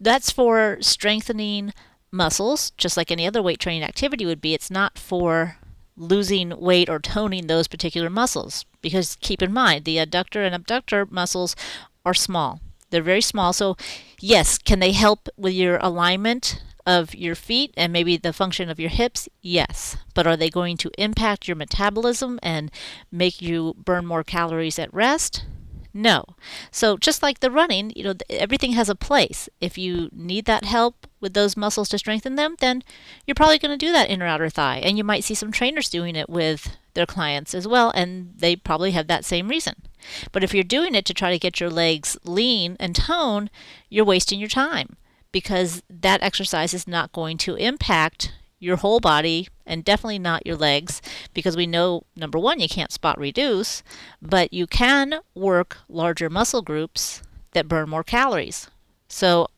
that's 0.00 0.30
for 0.30 0.78
strengthening 0.80 1.72
muscles, 2.10 2.70
just 2.72 2.96
like 2.96 3.10
any 3.10 3.26
other 3.26 3.42
weight 3.42 3.58
training 3.58 3.82
activity 3.82 4.26
would 4.26 4.40
be. 4.40 4.54
It's 4.54 4.70
not 4.70 4.98
for 4.98 5.56
losing 5.98 6.58
weight 6.58 6.88
or 6.88 6.98
toning 6.98 7.46
those 7.46 7.68
particular 7.68 8.08
muscles. 8.08 8.64
Because 8.80 9.16
keep 9.20 9.42
in 9.42 9.52
mind, 9.52 9.84
the 9.84 9.96
adductor 9.96 10.46
and 10.46 10.54
abductor 10.54 11.06
muscles 11.10 11.56
are 12.06 12.14
small. 12.14 12.60
They're 12.90 13.02
very 13.02 13.20
small. 13.20 13.52
So, 13.52 13.76
yes, 14.20 14.56
can 14.56 14.78
they 14.78 14.92
help 14.92 15.28
with 15.36 15.52
your 15.52 15.76
alignment 15.78 16.62
of 16.86 17.14
your 17.14 17.34
feet 17.34 17.74
and 17.76 17.92
maybe 17.92 18.16
the 18.16 18.32
function 18.32 18.70
of 18.70 18.80
your 18.80 18.88
hips? 18.88 19.28
Yes. 19.42 19.96
But 20.14 20.26
are 20.26 20.36
they 20.36 20.48
going 20.48 20.78
to 20.78 20.90
impact 20.96 21.46
your 21.46 21.56
metabolism 21.56 22.38
and 22.42 22.70
make 23.12 23.42
you 23.42 23.74
burn 23.76 24.06
more 24.06 24.24
calories 24.24 24.78
at 24.78 24.92
rest? 24.94 25.44
No. 25.94 26.24
So 26.70 26.96
just 26.96 27.22
like 27.22 27.40
the 27.40 27.50
running, 27.50 27.92
you 27.96 28.04
know, 28.04 28.14
everything 28.30 28.72
has 28.72 28.88
a 28.88 28.94
place. 28.94 29.48
If 29.60 29.78
you 29.78 30.10
need 30.12 30.44
that 30.44 30.64
help 30.64 31.06
with 31.20 31.34
those 31.34 31.56
muscles 31.56 31.88
to 31.90 31.98
strengthen 31.98 32.36
them, 32.36 32.56
then 32.60 32.84
you're 33.26 33.34
probably 33.34 33.58
going 33.58 33.76
to 33.76 33.86
do 33.86 33.92
that 33.92 34.10
inner 34.10 34.26
outer 34.26 34.50
thigh. 34.50 34.78
And 34.78 34.96
you 34.98 35.04
might 35.04 35.24
see 35.24 35.34
some 35.34 35.50
trainers 35.50 35.88
doing 35.88 36.14
it 36.14 36.28
with 36.28 36.76
their 36.94 37.06
clients 37.06 37.54
as 37.54 37.66
well, 37.66 37.90
and 37.94 38.32
they 38.36 38.56
probably 38.56 38.90
have 38.92 39.06
that 39.06 39.24
same 39.24 39.48
reason. 39.48 39.74
But 40.32 40.44
if 40.44 40.54
you're 40.54 40.64
doing 40.64 40.94
it 40.94 41.04
to 41.06 41.14
try 41.14 41.30
to 41.30 41.38
get 41.38 41.60
your 41.60 41.70
legs 41.70 42.16
lean 42.24 42.76
and 42.78 42.94
tone, 42.94 43.50
you're 43.88 44.04
wasting 44.04 44.38
your 44.38 44.48
time 44.48 44.96
because 45.32 45.82
that 45.88 46.22
exercise 46.22 46.72
is 46.74 46.88
not 46.88 47.12
going 47.12 47.38
to 47.38 47.54
impact 47.56 48.32
your 48.58 48.76
whole 48.76 49.00
body 49.00 49.48
and 49.66 49.84
definitely 49.84 50.18
not 50.18 50.46
your 50.46 50.56
legs 50.56 51.00
because 51.32 51.56
we 51.56 51.66
know 51.66 52.02
number 52.16 52.38
one 52.38 52.60
you 52.60 52.68
can't 52.68 52.92
spot 52.92 53.18
reduce 53.18 53.82
but 54.20 54.52
you 54.52 54.66
can 54.66 55.20
work 55.34 55.78
larger 55.88 56.28
muscle 56.28 56.62
groups 56.62 57.22
that 57.52 57.68
burn 57.68 57.88
more 57.88 58.04
calories. 58.04 58.68
So 59.08 59.48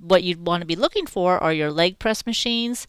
what 0.00 0.22
you'd 0.22 0.46
want 0.46 0.60
to 0.60 0.66
be 0.66 0.76
looking 0.76 1.06
for 1.06 1.38
are 1.42 1.52
your 1.52 1.70
leg 1.70 1.98
press 1.98 2.26
machines 2.26 2.86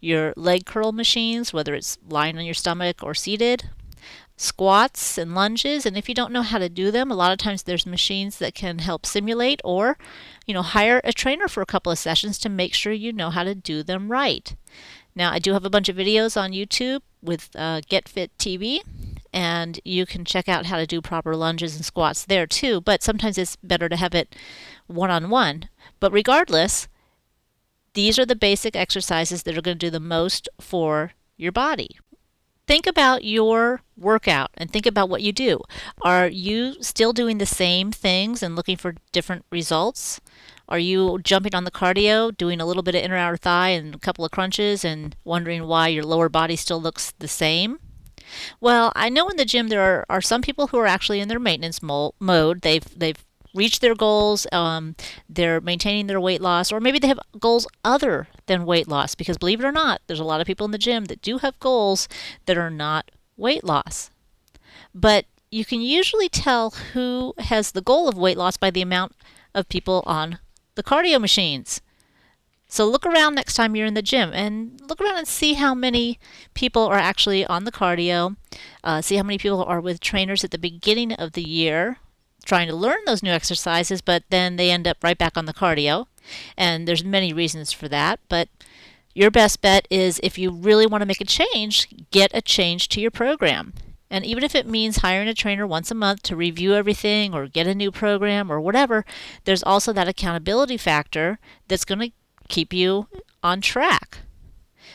your 0.00 0.32
leg 0.36 0.66
curl 0.66 0.92
machines 0.92 1.52
whether 1.52 1.74
it's 1.74 1.98
lying 2.08 2.36
on 2.36 2.44
your 2.44 2.54
stomach 2.54 3.02
or 3.02 3.14
seated 3.14 3.70
squats 4.36 5.18
and 5.18 5.34
lunges 5.34 5.84
and 5.84 5.96
if 5.96 6.08
you 6.08 6.14
don't 6.14 6.32
know 6.32 6.42
how 6.42 6.58
to 6.58 6.68
do 6.68 6.90
them 6.90 7.10
a 7.10 7.14
lot 7.14 7.32
of 7.32 7.38
times 7.38 7.62
there's 7.64 7.86
machines 7.86 8.38
that 8.38 8.54
can 8.54 8.78
help 8.78 9.04
simulate 9.04 9.60
or 9.64 9.96
you 10.46 10.54
know 10.54 10.62
hire 10.62 11.00
a 11.04 11.12
trainer 11.12 11.48
for 11.48 11.60
a 11.60 11.66
couple 11.66 11.90
of 11.90 11.98
sessions 11.98 12.38
to 12.38 12.48
make 12.48 12.72
sure 12.72 12.92
you 12.92 13.12
know 13.12 13.30
how 13.30 13.42
to 13.42 13.54
do 13.54 13.82
them 13.82 14.10
right 14.10 14.54
now 15.18 15.30
i 15.32 15.38
do 15.38 15.52
have 15.52 15.64
a 15.64 15.70
bunch 15.70 15.88
of 15.88 15.96
videos 15.96 16.40
on 16.40 16.52
youtube 16.52 17.00
with 17.20 17.50
uh, 17.56 17.80
get 17.88 18.08
fit 18.08 18.30
tv 18.38 18.80
and 19.32 19.80
you 19.84 20.06
can 20.06 20.24
check 20.24 20.48
out 20.48 20.66
how 20.66 20.78
to 20.78 20.86
do 20.86 21.02
proper 21.02 21.36
lunges 21.36 21.76
and 21.76 21.84
squats 21.84 22.24
there 22.24 22.46
too 22.46 22.80
but 22.80 23.02
sometimes 23.02 23.36
it's 23.36 23.56
better 23.56 23.88
to 23.88 23.96
have 23.96 24.14
it 24.14 24.34
one-on-one 24.86 25.68
but 26.00 26.12
regardless 26.12 26.88
these 27.94 28.18
are 28.18 28.26
the 28.26 28.36
basic 28.36 28.76
exercises 28.76 29.42
that 29.42 29.58
are 29.58 29.62
going 29.62 29.76
to 29.76 29.86
do 29.86 29.90
the 29.90 30.00
most 30.00 30.48
for 30.60 31.12
your 31.36 31.52
body 31.52 31.98
think 32.68 32.86
about 32.86 33.24
your 33.24 33.80
workout 33.96 34.50
and 34.54 34.70
think 34.70 34.86
about 34.86 35.08
what 35.08 35.22
you 35.22 35.32
do. 35.32 35.60
Are 36.02 36.28
you 36.28 36.80
still 36.82 37.14
doing 37.14 37.38
the 37.38 37.46
same 37.46 37.90
things 37.90 38.42
and 38.42 38.54
looking 38.54 38.76
for 38.76 38.94
different 39.10 39.46
results? 39.50 40.20
Are 40.68 40.78
you 40.78 41.18
jumping 41.22 41.54
on 41.54 41.64
the 41.64 41.70
cardio, 41.70 42.36
doing 42.36 42.60
a 42.60 42.66
little 42.66 42.82
bit 42.82 42.94
of 42.94 43.02
inner 43.02 43.16
outer 43.16 43.38
thigh 43.38 43.70
and 43.70 43.94
a 43.94 43.98
couple 43.98 44.24
of 44.24 44.30
crunches 44.30 44.84
and 44.84 45.16
wondering 45.24 45.66
why 45.66 45.88
your 45.88 46.04
lower 46.04 46.28
body 46.28 46.56
still 46.56 46.80
looks 46.80 47.12
the 47.18 47.28
same? 47.28 47.78
Well, 48.60 48.92
I 48.94 49.08
know 49.08 49.28
in 49.28 49.38
the 49.38 49.46
gym 49.46 49.68
there 49.68 49.80
are, 49.80 50.04
are 50.10 50.20
some 50.20 50.42
people 50.42 50.66
who 50.66 50.78
are 50.78 50.86
actually 50.86 51.20
in 51.20 51.28
their 51.28 51.38
maintenance 51.38 51.82
mo- 51.82 52.12
mode. 52.20 52.60
They've 52.60 52.84
they've 52.98 53.24
reached 53.54 53.80
their 53.80 53.94
goals, 53.94 54.46
um, 54.52 54.94
they're 55.26 55.60
maintaining 55.60 56.06
their 56.06 56.20
weight 56.20 56.42
loss, 56.42 56.70
or 56.70 56.80
maybe 56.80 56.98
they 56.98 57.08
have 57.08 57.18
goals 57.40 57.66
other 57.82 58.28
than 58.46 58.66
weight 58.66 58.86
loss. 58.86 59.14
Because 59.14 59.38
believe 59.38 59.60
it 59.60 59.66
or 59.66 59.72
not, 59.72 60.02
there's 60.06 60.20
a 60.20 60.24
lot 60.24 60.42
of 60.42 60.46
people 60.46 60.66
in 60.66 60.72
the 60.72 60.78
gym 60.78 61.06
that 61.06 61.22
do 61.22 61.38
have 61.38 61.58
goals 61.58 62.08
that 62.44 62.58
are 62.58 62.70
not 62.70 63.10
weight 63.38 63.64
loss. 63.64 64.10
But 64.94 65.24
you 65.50 65.64
can 65.64 65.80
usually 65.80 66.28
tell 66.28 66.70
who 66.92 67.34
has 67.38 67.72
the 67.72 67.80
goal 67.80 68.06
of 68.06 68.18
weight 68.18 68.36
loss 68.36 68.58
by 68.58 68.70
the 68.70 68.82
amount 68.82 69.12
of 69.54 69.68
people 69.68 70.02
on 70.06 70.38
the 70.78 70.84
cardio 70.84 71.20
machines. 71.20 71.82
So 72.68 72.86
look 72.86 73.04
around 73.04 73.34
next 73.34 73.54
time 73.54 73.74
you're 73.74 73.86
in 73.86 73.94
the 73.94 74.02
gym 74.02 74.30
and 74.32 74.80
look 74.88 75.00
around 75.00 75.16
and 75.16 75.26
see 75.26 75.54
how 75.54 75.74
many 75.74 76.20
people 76.54 76.84
are 76.84 76.98
actually 76.98 77.44
on 77.44 77.64
the 77.64 77.72
cardio. 77.72 78.36
Uh, 78.84 79.02
see 79.02 79.16
how 79.16 79.24
many 79.24 79.38
people 79.38 79.64
are 79.64 79.80
with 79.80 80.00
trainers 80.00 80.44
at 80.44 80.52
the 80.52 80.58
beginning 80.58 81.12
of 81.12 81.32
the 81.32 81.42
year 81.42 81.98
trying 82.44 82.68
to 82.68 82.76
learn 82.76 82.98
those 83.06 83.22
new 83.22 83.30
exercises, 83.30 84.00
but 84.00 84.22
then 84.30 84.56
they 84.56 84.70
end 84.70 84.86
up 84.86 85.02
right 85.02 85.18
back 85.18 85.36
on 85.36 85.46
the 85.46 85.52
cardio. 85.52 86.06
And 86.56 86.86
there's 86.86 87.04
many 87.04 87.32
reasons 87.32 87.72
for 87.72 87.88
that, 87.88 88.20
but 88.28 88.48
your 89.14 89.30
best 89.32 89.60
bet 89.60 89.88
is 89.90 90.20
if 90.22 90.38
you 90.38 90.50
really 90.50 90.86
want 90.86 91.02
to 91.02 91.06
make 91.06 91.20
a 91.20 91.24
change, 91.24 91.88
get 92.12 92.30
a 92.32 92.40
change 92.40 92.88
to 92.90 93.00
your 93.00 93.10
program. 93.10 93.74
And 94.10 94.24
even 94.24 94.42
if 94.42 94.54
it 94.54 94.66
means 94.66 94.98
hiring 94.98 95.28
a 95.28 95.34
trainer 95.34 95.66
once 95.66 95.90
a 95.90 95.94
month 95.94 96.22
to 96.24 96.36
review 96.36 96.74
everything 96.74 97.34
or 97.34 97.46
get 97.46 97.66
a 97.66 97.74
new 97.74 97.90
program 97.90 98.50
or 98.50 98.60
whatever, 98.60 99.04
there's 99.44 99.62
also 99.62 99.92
that 99.92 100.08
accountability 100.08 100.76
factor 100.76 101.38
that's 101.68 101.84
going 101.84 102.00
to 102.00 102.10
keep 102.48 102.72
you 102.72 103.06
on 103.42 103.60
track. 103.60 104.18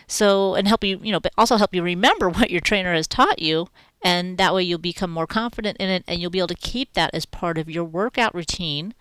So, 0.07 0.55
and 0.55 0.67
help 0.67 0.83
you, 0.83 0.99
you 1.01 1.11
know, 1.11 1.19
but 1.19 1.33
also 1.37 1.57
help 1.57 1.73
you 1.73 1.83
remember 1.83 2.29
what 2.29 2.51
your 2.51 2.61
trainer 2.61 2.93
has 2.93 3.07
taught 3.07 3.39
you. 3.39 3.67
And 4.05 4.37
that 4.37 4.53
way 4.53 4.63
you'll 4.63 4.79
become 4.79 5.11
more 5.11 5.27
confident 5.27 5.77
in 5.77 5.89
it 5.89 6.03
and 6.07 6.19
you'll 6.19 6.29
be 6.29 6.39
able 6.39 6.49
to 6.49 6.55
keep 6.55 6.93
that 6.93 7.11
as 7.13 7.25
part 7.25 7.57
of 7.57 7.69
your 7.69 7.85
workout 7.85 8.35
routine. 8.35 8.93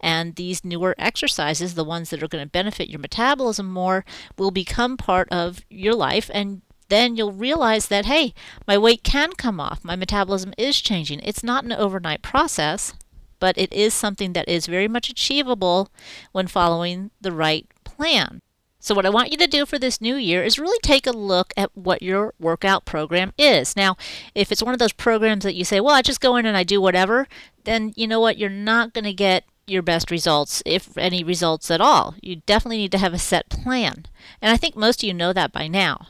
And 0.00 0.34
these 0.34 0.64
newer 0.64 0.94
exercises, 0.96 1.74
the 1.74 1.84
ones 1.84 2.08
that 2.08 2.22
are 2.22 2.28
going 2.28 2.42
to 2.42 2.50
benefit 2.50 2.88
your 2.88 3.00
metabolism 3.00 3.70
more, 3.70 4.06
will 4.38 4.50
become 4.50 4.96
part 4.96 5.28
of 5.30 5.60
your 5.68 5.94
life. 5.94 6.30
And 6.32 6.62
then 6.88 7.16
you'll 7.16 7.32
realize 7.32 7.88
that, 7.88 8.06
hey, 8.06 8.34
my 8.66 8.78
weight 8.78 9.02
can 9.02 9.32
come 9.32 9.60
off. 9.60 9.84
My 9.84 9.96
metabolism 9.96 10.54
is 10.56 10.80
changing. 10.80 11.20
It's 11.20 11.42
not 11.42 11.64
an 11.64 11.72
overnight 11.72 12.22
process, 12.22 12.94
but 13.38 13.56
it 13.58 13.72
is 13.72 13.94
something 13.94 14.32
that 14.32 14.48
is 14.48 14.66
very 14.66 14.88
much 14.88 15.10
achievable 15.10 15.90
when 16.32 16.46
following 16.46 17.10
the 17.20 17.32
right 17.32 17.66
plan. 17.84 18.40
So, 18.78 18.94
what 18.94 19.04
I 19.04 19.10
want 19.10 19.32
you 19.32 19.38
to 19.38 19.48
do 19.48 19.66
for 19.66 19.80
this 19.80 20.00
new 20.00 20.14
year 20.14 20.44
is 20.44 20.60
really 20.60 20.78
take 20.80 21.08
a 21.08 21.10
look 21.10 21.52
at 21.56 21.76
what 21.76 22.02
your 22.02 22.34
workout 22.38 22.84
program 22.84 23.32
is. 23.36 23.74
Now, 23.74 23.96
if 24.32 24.52
it's 24.52 24.62
one 24.62 24.74
of 24.74 24.78
those 24.78 24.92
programs 24.92 25.42
that 25.42 25.56
you 25.56 25.64
say, 25.64 25.80
well, 25.80 25.96
I 25.96 26.02
just 26.02 26.20
go 26.20 26.36
in 26.36 26.46
and 26.46 26.56
I 26.56 26.62
do 26.62 26.80
whatever, 26.80 27.26
then 27.64 27.92
you 27.96 28.06
know 28.06 28.20
what? 28.20 28.38
You're 28.38 28.48
not 28.48 28.92
going 28.92 29.04
to 29.04 29.12
get 29.12 29.42
your 29.66 29.82
best 29.82 30.12
results, 30.12 30.62
if 30.64 30.96
any 30.96 31.24
results 31.24 31.68
at 31.68 31.80
all. 31.80 32.14
You 32.22 32.36
definitely 32.46 32.76
need 32.76 32.92
to 32.92 32.98
have 32.98 33.12
a 33.12 33.18
set 33.18 33.48
plan. 33.48 34.06
And 34.40 34.52
I 34.52 34.56
think 34.56 34.76
most 34.76 35.02
of 35.02 35.08
you 35.08 35.14
know 35.14 35.32
that 35.32 35.50
by 35.50 35.66
now. 35.66 36.06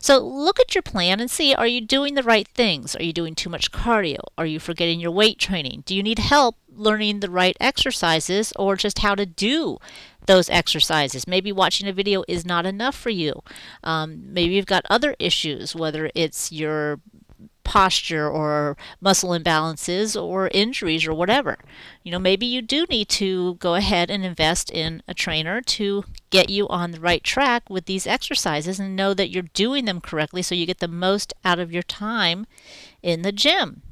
So 0.00 0.18
look 0.18 0.60
at 0.60 0.74
your 0.74 0.82
plan 0.82 1.20
and 1.20 1.30
see 1.30 1.54
are 1.54 1.66
you 1.66 1.80
doing 1.80 2.14
the 2.14 2.22
right 2.22 2.48
things? 2.48 2.94
Are 2.96 3.02
you 3.02 3.12
doing 3.12 3.34
too 3.34 3.50
much 3.50 3.72
cardio? 3.72 4.20
Are 4.38 4.46
you 4.46 4.58
forgetting 4.58 5.00
your 5.00 5.10
weight 5.10 5.38
training? 5.38 5.82
Do 5.86 5.94
you 5.94 6.02
need 6.02 6.18
help 6.18 6.56
learning 6.74 7.20
the 7.20 7.30
right 7.30 7.56
exercises 7.60 8.52
or 8.56 8.76
just 8.76 9.00
how 9.00 9.14
to 9.14 9.26
do 9.26 9.78
those 10.26 10.48
exercises? 10.50 11.26
Maybe 11.26 11.52
watching 11.52 11.88
a 11.88 11.92
video 11.92 12.24
is 12.28 12.46
not 12.46 12.66
enough 12.66 12.96
for 12.96 13.10
you. 13.10 13.42
Um, 13.84 14.32
maybe 14.32 14.54
you've 14.54 14.66
got 14.66 14.86
other 14.88 15.16
issues, 15.18 15.74
whether 15.74 16.10
it's 16.14 16.52
your 16.52 17.00
posture 17.64 18.28
or 18.28 18.76
muscle 19.00 19.30
imbalances 19.30 20.20
or 20.20 20.48
injuries 20.48 21.06
or 21.06 21.14
whatever. 21.14 21.58
You 22.02 22.12
know, 22.12 22.18
maybe 22.18 22.46
you 22.46 22.60
do 22.62 22.84
need 22.90 23.08
to 23.10 23.54
go 23.54 23.74
ahead 23.74 24.10
and 24.10 24.24
invest 24.24 24.70
in 24.70 25.02
a 25.08 25.14
trainer 25.14 25.60
to 25.60 26.04
get 26.32 26.50
you 26.50 26.66
on 26.68 26.90
the 26.90 26.98
right 26.98 27.22
track 27.22 27.70
with 27.70 27.84
these 27.84 28.06
exercises 28.06 28.80
and 28.80 28.96
know 28.96 29.14
that 29.14 29.30
you're 29.30 29.44
doing 29.54 29.84
them 29.84 30.00
correctly 30.00 30.42
so 30.42 30.56
you 30.56 30.66
get 30.66 30.80
the 30.80 30.88
most 30.88 31.32
out 31.44 31.60
of 31.60 31.70
your 31.70 31.84
time 31.84 32.46
in 33.02 33.22
the 33.22 33.30
gym. 33.30 33.82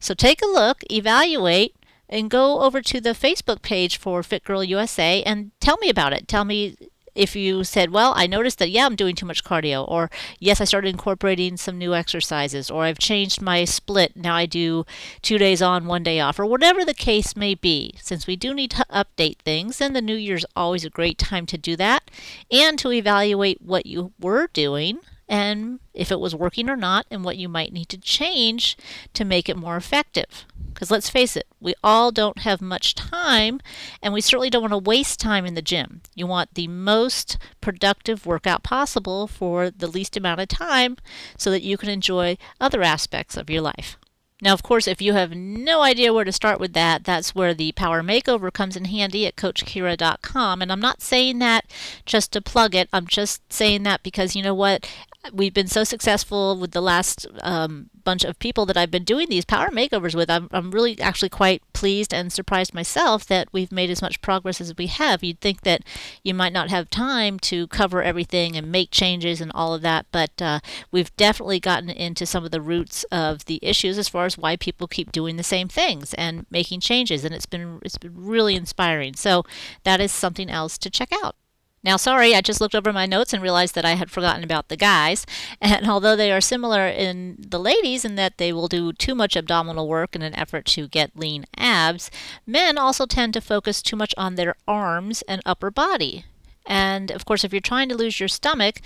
So 0.00 0.14
take 0.14 0.42
a 0.42 0.46
look, 0.46 0.82
evaluate, 0.90 1.76
and 2.08 2.30
go 2.30 2.62
over 2.62 2.80
to 2.80 3.00
the 3.00 3.10
Facebook 3.10 3.62
page 3.62 3.98
for 3.98 4.22
Fit 4.22 4.42
Girl 4.42 4.64
USA 4.64 5.22
and 5.22 5.52
tell 5.60 5.76
me 5.76 5.90
about 5.90 6.12
it. 6.12 6.26
Tell 6.26 6.44
me 6.44 6.74
if 7.14 7.36
you 7.36 7.64
said, 7.64 7.90
well, 7.90 8.12
I 8.16 8.26
noticed 8.26 8.58
that, 8.58 8.70
yeah, 8.70 8.86
I'm 8.86 8.96
doing 8.96 9.14
too 9.14 9.26
much 9.26 9.44
cardio, 9.44 9.88
or 9.88 10.10
yes, 10.38 10.60
I 10.60 10.64
started 10.64 10.88
incorporating 10.88 11.56
some 11.56 11.78
new 11.78 11.94
exercises, 11.94 12.70
or 12.70 12.84
I've 12.84 12.98
changed 12.98 13.40
my 13.40 13.64
split. 13.64 14.16
Now 14.16 14.34
I 14.34 14.46
do 14.46 14.84
two 15.22 15.38
days 15.38 15.62
on, 15.62 15.86
one 15.86 16.02
day 16.02 16.20
off, 16.20 16.38
or 16.38 16.46
whatever 16.46 16.84
the 16.84 16.94
case 16.94 17.36
may 17.36 17.54
be. 17.54 17.94
Since 18.00 18.26
we 18.26 18.36
do 18.36 18.54
need 18.54 18.70
to 18.72 18.86
update 18.92 19.38
things, 19.38 19.78
then 19.78 19.92
the 19.92 20.02
new 20.02 20.16
year's 20.16 20.44
always 20.54 20.84
a 20.84 20.90
great 20.90 21.18
time 21.18 21.46
to 21.46 21.58
do 21.58 21.76
that 21.76 22.10
and 22.50 22.78
to 22.78 22.92
evaluate 22.92 23.62
what 23.62 23.86
you 23.86 24.12
were 24.20 24.48
doing 24.52 25.00
and 25.28 25.80
if 25.94 26.10
it 26.10 26.20
was 26.20 26.34
working 26.34 26.70
or 26.70 26.76
not, 26.76 27.06
and 27.10 27.24
what 27.24 27.36
you 27.36 27.48
might 27.48 27.72
need 27.72 27.88
to 27.90 27.98
change 27.98 28.76
to 29.14 29.24
make 29.24 29.48
it 29.48 29.56
more 29.56 29.76
effective. 29.76 30.46
Because 30.72 30.90
let's 30.90 31.10
face 31.10 31.36
it, 31.36 31.46
we 31.60 31.74
all 31.82 32.12
don't 32.12 32.40
have 32.40 32.60
much 32.60 32.94
time, 32.94 33.60
and 34.00 34.14
we 34.14 34.20
certainly 34.20 34.48
don't 34.48 34.62
want 34.62 34.72
to 34.72 34.78
waste 34.78 35.18
time 35.18 35.44
in 35.44 35.54
the 35.54 35.62
gym. 35.62 36.02
You 36.14 36.26
want 36.26 36.54
the 36.54 36.68
most 36.68 37.36
productive 37.60 38.26
workout 38.26 38.62
possible 38.62 39.26
for 39.26 39.70
the 39.70 39.88
least 39.88 40.16
amount 40.16 40.40
of 40.40 40.48
time 40.48 40.96
so 41.36 41.50
that 41.50 41.62
you 41.62 41.76
can 41.76 41.88
enjoy 41.88 42.38
other 42.60 42.82
aspects 42.82 43.36
of 43.36 43.50
your 43.50 43.60
life. 43.60 43.96
Now, 44.40 44.52
of 44.52 44.62
course, 44.62 44.86
if 44.86 45.02
you 45.02 45.14
have 45.14 45.34
no 45.34 45.82
idea 45.82 46.12
where 46.12 46.24
to 46.24 46.30
start 46.30 46.60
with 46.60 46.72
that, 46.74 47.02
that's 47.02 47.34
where 47.34 47.54
the 47.54 47.72
Power 47.72 48.02
Makeover 48.02 48.52
comes 48.52 48.76
in 48.76 48.84
handy 48.84 49.26
at 49.26 49.34
CoachKira.com. 49.34 50.62
And 50.62 50.70
I'm 50.70 50.80
not 50.80 51.02
saying 51.02 51.40
that 51.40 51.64
just 52.06 52.30
to 52.32 52.40
plug 52.40 52.76
it, 52.76 52.88
I'm 52.92 53.08
just 53.08 53.52
saying 53.52 53.82
that 53.82 54.04
because 54.04 54.36
you 54.36 54.42
know 54.44 54.54
what? 54.54 54.88
We've 55.32 55.54
been 55.54 55.66
so 55.66 55.84
successful 55.84 56.58
with 56.58 56.72
the 56.72 56.80
last 56.80 57.26
um, 57.42 57.90
bunch 58.04 58.24
of 58.24 58.38
people 58.38 58.64
that 58.66 58.76
I've 58.76 58.90
been 58.90 59.04
doing 59.04 59.28
these 59.28 59.44
power 59.44 59.68
makeovers 59.68 60.14
with. 60.14 60.30
I'm, 60.30 60.48
I'm 60.52 60.70
really 60.70 60.98
actually 61.00 61.28
quite 61.28 61.62
pleased 61.72 62.14
and 62.14 62.32
surprised 62.32 62.72
myself 62.72 63.26
that 63.26 63.48
we've 63.52 63.72
made 63.72 63.90
as 63.90 64.00
much 64.00 64.22
progress 64.22 64.60
as 64.60 64.76
we 64.76 64.86
have. 64.86 65.22
You'd 65.22 65.40
think 65.40 65.62
that 65.62 65.82
you 66.22 66.34
might 66.34 66.52
not 66.52 66.70
have 66.70 66.88
time 66.88 67.38
to 67.40 67.66
cover 67.68 68.02
everything 68.02 68.56
and 68.56 68.72
make 68.72 68.90
changes 68.90 69.40
and 69.40 69.52
all 69.54 69.74
of 69.74 69.82
that, 69.82 70.06
but 70.12 70.40
uh, 70.40 70.60
we've 70.90 71.14
definitely 71.16 71.60
gotten 71.60 71.90
into 71.90 72.24
some 72.24 72.44
of 72.44 72.50
the 72.50 72.60
roots 72.60 73.04
of 73.10 73.44
the 73.44 73.58
issues 73.62 73.98
as 73.98 74.08
far 74.08 74.24
as 74.24 74.38
why 74.38 74.56
people 74.56 74.86
keep 74.86 75.12
doing 75.12 75.36
the 75.36 75.42
same 75.42 75.68
things 75.68 76.14
and 76.14 76.46
making 76.50 76.80
changes, 76.80 77.24
and 77.24 77.34
it's 77.34 77.46
been 77.46 77.80
it's 77.82 77.98
been 77.98 78.14
really 78.14 78.54
inspiring. 78.54 79.14
So 79.14 79.44
that 79.84 80.00
is 80.00 80.12
something 80.12 80.48
else 80.48 80.78
to 80.78 80.90
check 80.90 81.10
out. 81.22 81.36
Now, 81.84 81.96
sorry, 81.96 82.34
I 82.34 82.40
just 82.40 82.60
looked 82.60 82.74
over 82.74 82.92
my 82.92 83.06
notes 83.06 83.32
and 83.32 83.42
realized 83.42 83.74
that 83.74 83.84
I 83.84 83.94
had 83.94 84.10
forgotten 84.10 84.44
about 84.44 84.68
the 84.68 84.76
guys. 84.76 85.24
And 85.60 85.88
although 85.88 86.16
they 86.16 86.32
are 86.32 86.40
similar 86.40 86.86
in 86.86 87.36
the 87.38 87.58
ladies 87.58 88.04
in 88.04 88.14
that 88.14 88.38
they 88.38 88.52
will 88.52 88.68
do 88.68 88.92
too 88.92 89.14
much 89.14 89.36
abdominal 89.36 89.88
work 89.88 90.14
in 90.14 90.22
an 90.22 90.34
effort 90.34 90.64
to 90.66 90.88
get 90.88 91.16
lean 91.16 91.46
abs, 91.56 92.10
men 92.46 92.78
also 92.78 93.06
tend 93.06 93.34
to 93.34 93.40
focus 93.40 93.82
too 93.82 93.96
much 93.96 94.14
on 94.16 94.34
their 94.34 94.54
arms 94.66 95.22
and 95.22 95.42
upper 95.44 95.70
body. 95.70 96.24
And 96.64 97.10
of 97.10 97.24
course, 97.24 97.44
if 97.44 97.52
you're 97.52 97.60
trying 97.60 97.88
to 97.88 97.96
lose 97.96 98.20
your 98.20 98.28
stomach, 98.28 98.80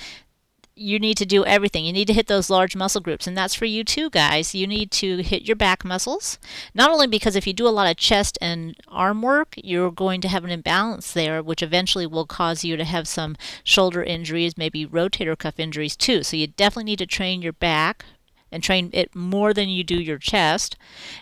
you 0.75 0.99
need 0.99 1.17
to 1.19 1.27
do 1.27 1.45
everything. 1.45 1.85
You 1.85 1.93
need 1.93 2.07
to 2.07 2.13
hit 2.13 2.27
those 2.27 2.51
large 2.51 2.75
muscle 2.75 3.01
groups, 3.01 3.27
and 3.27 3.37
that's 3.37 3.55
for 3.55 3.65
you 3.65 3.85
too, 3.85 4.11
guys. 4.11 4.55
You 4.55 4.67
need 4.67 4.91
to 4.93 5.19
hit 5.23 5.43
your 5.43 5.57
back 5.57 5.85
muscles. 5.85 6.39
Not 6.75 6.91
only 6.91 7.07
because 7.07 7.37
if 7.37 7.47
you 7.47 7.53
do 7.53 7.69
a 7.69 7.71
lot 7.71 7.91
of 7.91 7.97
chest 7.97 8.39
and 8.41 8.77
arm 8.89 9.23
work, 9.23 9.55
you're 9.57 9.91
going 9.91 10.21
to 10.23 10.29
have 10.29 10.45
an 10.45 10.51
imbalance 10.51 11.13
there, 11.13 11.43
which 11.43 11.63
eventually 11.63 12.07
will 12.07 12.27
cause 12.27 12.65
you 12.65 12.77
to 12.77 12.85
have 12.85 13.07
some 13.07 13.37
shoulder 13.63 14.03
injuries, 14.03 14.57
maybe 14.57 14.87
rotator 14.87 15.37
cuff 15.37 15.61
injuries 15.61 15.97
too. 15.97 16.23
So 16.23 16.37
you 16.37 16.47
definitely 16.47 16.85
need 16.85 16.99
to 17.01 17.07
train 17.07 17.43
your 17.43 17.53
back 17.53 18.05
and 18.51 18.63
train 18.63 18.91
it 18.93 19.15
more 19.15 19.55
than 19.55 19.69
you 19.69 19.83
do 19.83 20.01
your 20.01 20.19
chest. 20.19 20.77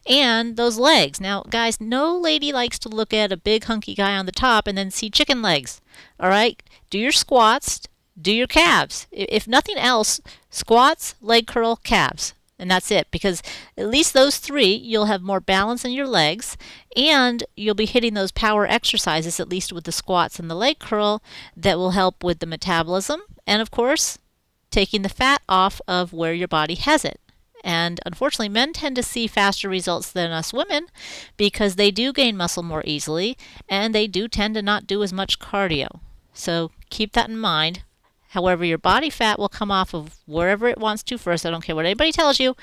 And 0.07 0.57
those 0.57 0.79
legs. 0.79 1.21
Now, 1.21 1.45
guys, 1.49 1.81
no 1.81 2.19
lady 2.19 2.53
likes 2.53 2.79
to 2.81 2.89
look 2.89 3.15
at 3.15 3.33
a 3.33 3.37
big 3.37 3.65
hunky 3.65 3.95
guy 3.95 4.17
on 4.17 4.27
the 4.27 4.33
top 4.33 4.67
and 4.67 4.77
then 4.77 4.91
see 4.91 5.09
chicken 5.09 5.41
legs. 5.41 5.81
All 6.19 6.29
right? 6.29 6.61
Do 6.91 6.99
your 6.99 7.13
squats, 7.13 7.83
do 8.23 8.33
your 8.33 8.47
calves. 8.47 9.07
If 9.11 9.49
nothing 9.49 9.77
else, 9.77 10.21
squats, 10.51 11.15
leg 11.21 11.47
curl, 11.47 11.77
calves. 11.77 12.35
And 12.61 12.71
that's 12.71 12.91
it 12.91 13.11
because 13.11 13.43
at 13.79 13.89
least 13.89 14.13
those 14.13 14.37
three, 14.37 14.75
you'll 14.75 15.07
have 15.07 15.23
more 15.23 15.41
balance 15.41 15.83
in 15.83 15.93
your 15.93 16.07
legs 16.07 16.59
and 16.95 17.43
you'll 17.57 17.75
be 17.75 17.87
hitting 17.87 18.13
those 18.13 18.33
power 18.33 18.67
exercises, 18.67 19.41
at 19.41 19.49
least 19.49 19.73
with 19.73 19.85
the 19.85 19.93
squats 19.93 20.39
and 20.39 20.51
the 20.51 20.55
leg 20.55 20.79
curl, 20.79 21.23
that 21.57 21.79
will 21.79 21.93
help 21.93 22.23
with 22.23 22.39
the 22.41 22.47
metabolism 22.47 23.23
and, 23.47 23.63
of 23.63 23.71
course, 23.71 24.19
taking 24.71 25.01
the 25.01 25.09
fat 25.09 25.41
off 25.49 25.81
of 25.89 26.13
where 26.13 26.35
your 26.35 26.49
body 26.49 26.75
has 26.75 27.03
it. 27.03 27.19
And 27.65 27.99
unfortunately, 28.05 28.51
men 28.51 28.75
tend 28.75 28.97
to 28.97 29.03
see 29.03 29.27
faster 29.27 29.69
results 29.69 30.13
than 30.13 30.31
us 30.31 30.53
women 30.53 30.87
because 31.39 31.77
they 31.77 31.91
do 31.91 32.13
gain 32.13 32.37
muscle 32.37 32.63
more 32.63 32.83
easily 32.87 33.39
and 33.69 33.95
they 33.95 34.07
do 34.07 34.29
tend 34.29 34.55
to 34.55 34.63
not 34.63 34.87
do 34.87 35.03
as 35.03 35.13
much 35.15 35.39
cardio. 35.39 36.01
So 36.33 36.71
keep 36.91 37.13
that 37.13 37.29
in 37.29 37.39
mind 37.39 37.83
However, 38.31 38.65
your 38.65 38.79
body 38.79 39.11
fat 39.11 39.41
will 39.41 39.49
come 39.49 39.73
off 39.73 39.93
of 39.93 40.17
wherever 40.25 40.69
it 40.69 40.79
wants 40.79 41.03
to 41.05 41.19
first. 41.19 41.45
I 41.45 41.51
don't 41.51 41.65
care 41.65 41.75
what 41.75 41.85
anybody 41.85 42.13
tells 42.13 42.39
you. 42.39 42.55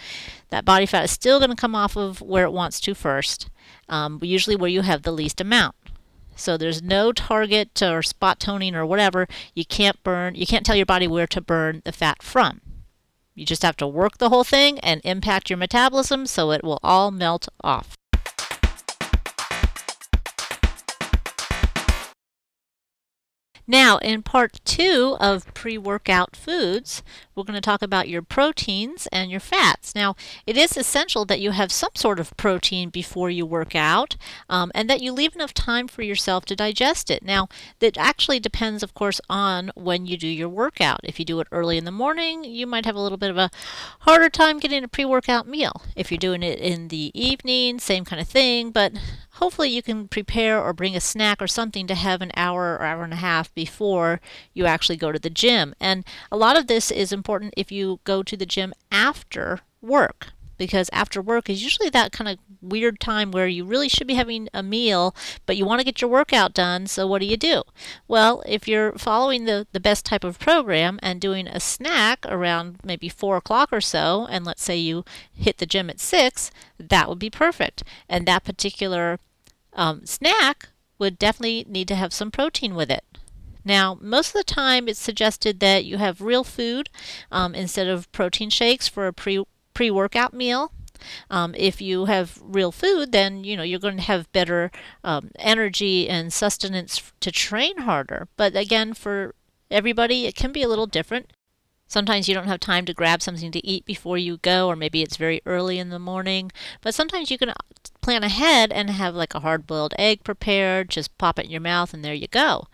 That 0.49 0.63
body 0.63 0.85
fat 0.85 1.03
is 1.03 1.11
still 1.11 1.39
going 1.39 1.49
to 1.49 1.57
come 1.57 1.75
off 1.75 1.97
of 1.97 2.21
where 2.21 2.45
it 2.45 2.53
wants 2.53 2.79
to 2.81 2.95
first, 2.95 3.49
um, 3.89 4.17
usually 4.21 4.55
where 4.55 4.69
you 4.69 4.81
have 4.81 5.01
the 5.01 5.11
least 5.11 5.41
amount. 5.41 5.75
So 6.37 6.55
there's 6.55 6.81
no 6.81 7.11
target 7.11 7.81
or 7.83 8.01
spot 8.01 8.39
toning 8.39 8.75
or 8.75 8.85
whatever. 8.85 9.27
You 9.55 9.65
can't 9.65 10.01
burn, 10.03 10.35
you 10.35 10.45
can't 10.45 10.65
tell 10.65 10.75
your 10.75 10.85
body 10.85 11.07
where 11.07 11.27
to 11.27 11.41
burn 11.41 11.81
the 11.83 11.91
fat 11.91 12.23
from. 12.23 12.61
You 13.35 13.45
just 13.45 13.63
have 13.63 13.75
to 13.77 13.87
work 13.87 14.19
the 14.19 14.29
whole 14.29 14.45
thing 14.45 14.79
and 14.79 15.01
impact 15.03 15.49
your 15.49 15.57
metabolism 15.57 16.27
so 16.27 16.51
it 16.51 16.63
will 16.63 16.79
all 16.81 17.11
melt 17.11 17.49
off. 17.61 17.96
Now, 23.69 23.97
in 23.97 24.23
part 24.23 24.61
two 24.63 25.17
of 25.19 25.53
pre 25.53 25.77
workout 25.77 26.37
foods, 26.37 27.03
we're 27.35 27.43
going 27.43 27.53
to 27.53 27.61
talk 27.61 27.81
about 27.81 28.07
your 28.07 28.21
proteins 28.21 29.07
and 29.11 29.29
your 29.29 29.41
fats. 29.41 29.93
Now, 29.93 30.15
it 30.45 30.55
is 30.55 30.77
essential 30.77 31.25
that 31.25 31.41
you 31.41 31.51
have 31.51 31.71
some 31.71 31.91
sort 31.93 32.17
of 32.17 32.35
protein 32.37 32.89
before 32.89 33.29
you 33.29 33.45
work 33.45 33.75
out 33.75 34.15
um, 34.49 34.71
and 34.73 34.89
that 34.89 35.01
you 35.01 35.11
leave 35.11 35.35
enough 35.35 35.53
time 35.53 35.89
for 35.89 36.01
yourself 36.01 36.45
to 36.45 36.55
digest 36.55 37.11
it. 37.11 37.23
Now, 37.23 37.49
that 37.79 37.97
actually 37.97 38.39
depends, 38.39 38.83
of 38.83 38.93
course, 38.93 39.19
on 39.29 39.71
when 39.75 40.05
you 40.05 40.17
do 40.17 40.29
your 40.29 40.49
workout. 40.49 41.01
If 41.03 41.19
you 41.19 41.25
do 41.25 41.41
it 41.41 41.47
early 41.51 41.77
in 41.77 41.83
the 41.83 41.91
morning, 41.91 42.45
you 42.45 42.65
might 42.65 42.85
have 42.85 42.95
a 42.95 43.01
little 43.01 43.17
bit 43.17 43.31
of 43.31 43.37
a 43.37 43.51
harder 43.99 44.29
time 44.29 44.59
getting 44.59 44.85
a 44.85 44.87
pre 44.87 45.03
workout 45.03 45.45
meal. 45.45 45.81
If 45.93 46.09
you're 46.09 46.17
doing 46.17 46.41
it 46.41 46.59
in 46.59 46.87
the 46.87 47.11
evening, 47.13 47.79
same 47.79 48.05
kind 48.05 48.21
of 48.21 48.29
thing, 48.29 48.71
but 48.71 48.93
hopefully 49.37 49.69
you 49.69 49.81
can 49.81 50.07
prepare 50.07 50.61
or 50.61 50.73
bring 50.73 50.95
a 50.95 51.01
snack 51.01 51.41
or 51.41 51.47
something 51.47 51.87
to 51.87 51.95
have 51.95 52.21
an 52.21 52.31
hour 52.35 52.73
or 52.73 52.83
hour 52.83 53.03
and 53.03 53.13
a 53.13 53.17
half 53.17 53.53
before 53.53 54.19
you 54.53 54.65
actually 54.65 54.97
go 54.97 55.11
to 55.11 55.19
the 55.19 55.29
gym. 55.29 55.73
And 55.79 56.03
a 56.31 56.37
lot 56.37 56.57
of 56.57 56.67
this 56.67 56.91
is 56.91 57.11
important 57.11 57.53
if 57.57 57.71
you 57.71 57.99
go 58.03 58.23
to 58.23 58.37
the 58.37 58.45
gym 58.45 58.73
after 58.91 59.61
work 59.81 60.33
because 60.57 60.89
after 60.91 61.21
work 61.21 61.49
is 61.49 61.63
usually 61.63 61.89
that 61.89 62.11
kind 62.11 62.27
of 62.27 62.37
weird 62.61 62.99
time 62.99 63.31
where 63.31 63.47
you 63.47 63.63
really 63.63 63.87
should 63.87 64.07
be 64.07 64.15
having 64.15 64.49
a 64.53 64.63
meal, 64.63 65.15
but 65.45 65.55
you 65.55 65.65
want 65.65 65.79
to 65.79 65.85
get 65.85 66.01
your 66.01 66.09
workout 66.09 66.53
done. 66.53 66.87
So, 66.87 67.05
what 67.05 67.19
do 67.19 67.27
you 67.27 67.37
do? 67.37 67.63
Well, 68.07 68.43
if 68.47 68.67
you're 68.67 68.93
following 68.93 69.45
the, 69.45 69.67
the 69.71 69.79
best 69.79 70.05
type 70.05 70.23
of 70.23 70.39
program 70.39 70.99
and 71.01 71.21
doing 71.21 71.47
a 71.47 71.59
snack 71.59 72.25
around 72.27 72.79
maybe 72.83 73.09
four 73.09 73.37
o'clock 73.37 73.69
or 73.71 73.81
so, 73.81 74.27
and 74.29 74.45
let's 74.45 74.63
say 74.63 74.75
you 74.75 75.05
hit 75.33 75.57
the 75.57 75.65
gym 75.65 75.89
at 75.89 75.99
six, 75.99 76.51
that 76.79 77.07
would 77.07 77.19
be 77.19 77.29
perfect. 77.29 77.83
And 78.09 78.25
that 78.25 78.43
particular 78.43 79.19
um, 79.77 80.05
snack 80.05 80.69
would 80.99 81.17
definitely 81.17 81.65
need 81.69 81.87
to 81.87 81.95
have 81.95 82.11
some 82.11 82.31
protein 82.31 82.75
with 82.75 82.91
it. 82.91 83.05
Now, 83.63 83.97
most 84.01 84.29
of 84.29 84.33
the 84.33 84.43
time, 84.43 84.87
it's 84.87 84.99
suggested 84.99 85.59
that 85.59 85.85
you 85.85 85.97
have 85.97 86.21
real 86.21 86.43
food 86.43 86.89
um, 87.31 87.53
instead 87.53 87.87
of 87.87 88.11
protein 88.11 88.49
shakes 88.49 88.87
for 88.87 89.07
a 89.07 89.13
pre 89.13 89.43
pre 89.73 89.91
workout 89.91 90.33
meal. 90.33 90.71
Um, 91.29 91.53
if 91.55 91.79
you 91.79 92.05
have 92.05 92.39
real 92.41 92.71
food, 92.71 93.11
then 93.11 93.43
you 93.43 93.55
know 93.55 93.63
you're 93.63 93.79
going 93.79 93.97
to 93.97 94.03
have 94.03 94.31
better 94.31 94.71
um, 95.03 95.31
energy 95.37 96.09
and 96.09 96.33
sustenance 96.33 97.11
to 97.19 97.31
train 97.31 97.79
harder. 97.79 98.27
But 98.37 98.55
again, 98.55 98.93
for 98.93 99.35
everybody, 99.69 100.25
it 100.25 100.35
can 100.35 100.51
be 100.51 100.63
a 100.63 100.67
little 100.67 100.87
different. 100.87 101.31
Sometimes 101.87 102.27
you 102.27 102.33
don't 102.33 102.47
have 102.47 102.59
time 102.59 102.85
to 102.85 102.93
grab 102.93 103.21
something 103.21 103.51
to 103.51 103.65
eat 103.65 103.85
before 103.85 104.17
you 104.17 104.37
go, 104.37 104.67
or 104.67 104.75
maybe 104.75 105.01
it's 105.01 105.17
very 105.17 105.41
early 105.45 105.79
in 105.79 105.89
the 105.89 105.99
morning. 105.99 106.51
But 106.81 106.93
sometimes 106.93 107.31
you 107.31 107.37
can 107.37 107.49
uh, 107.49 107.55
plan 108.01 108.23
ahead 108.23 108.71
and 108.71 108.89
have 108.89 109.15
like 109.15 109.33
a 109.33 109.39
hard 109.39 109.65
boiled 109.65 109.93
egg 109.97 110.23
prepared, 110.23 110.89
just 110.89 111.17
pop 111.17 111.39
it 111.39 111.45
in 111.45 111.51
your 111.51 111.61
mouth, 111.61 111.93
and 111.93 112.03
there 112.03 112.13
you 112.13 112.27
go. 112.27 112.67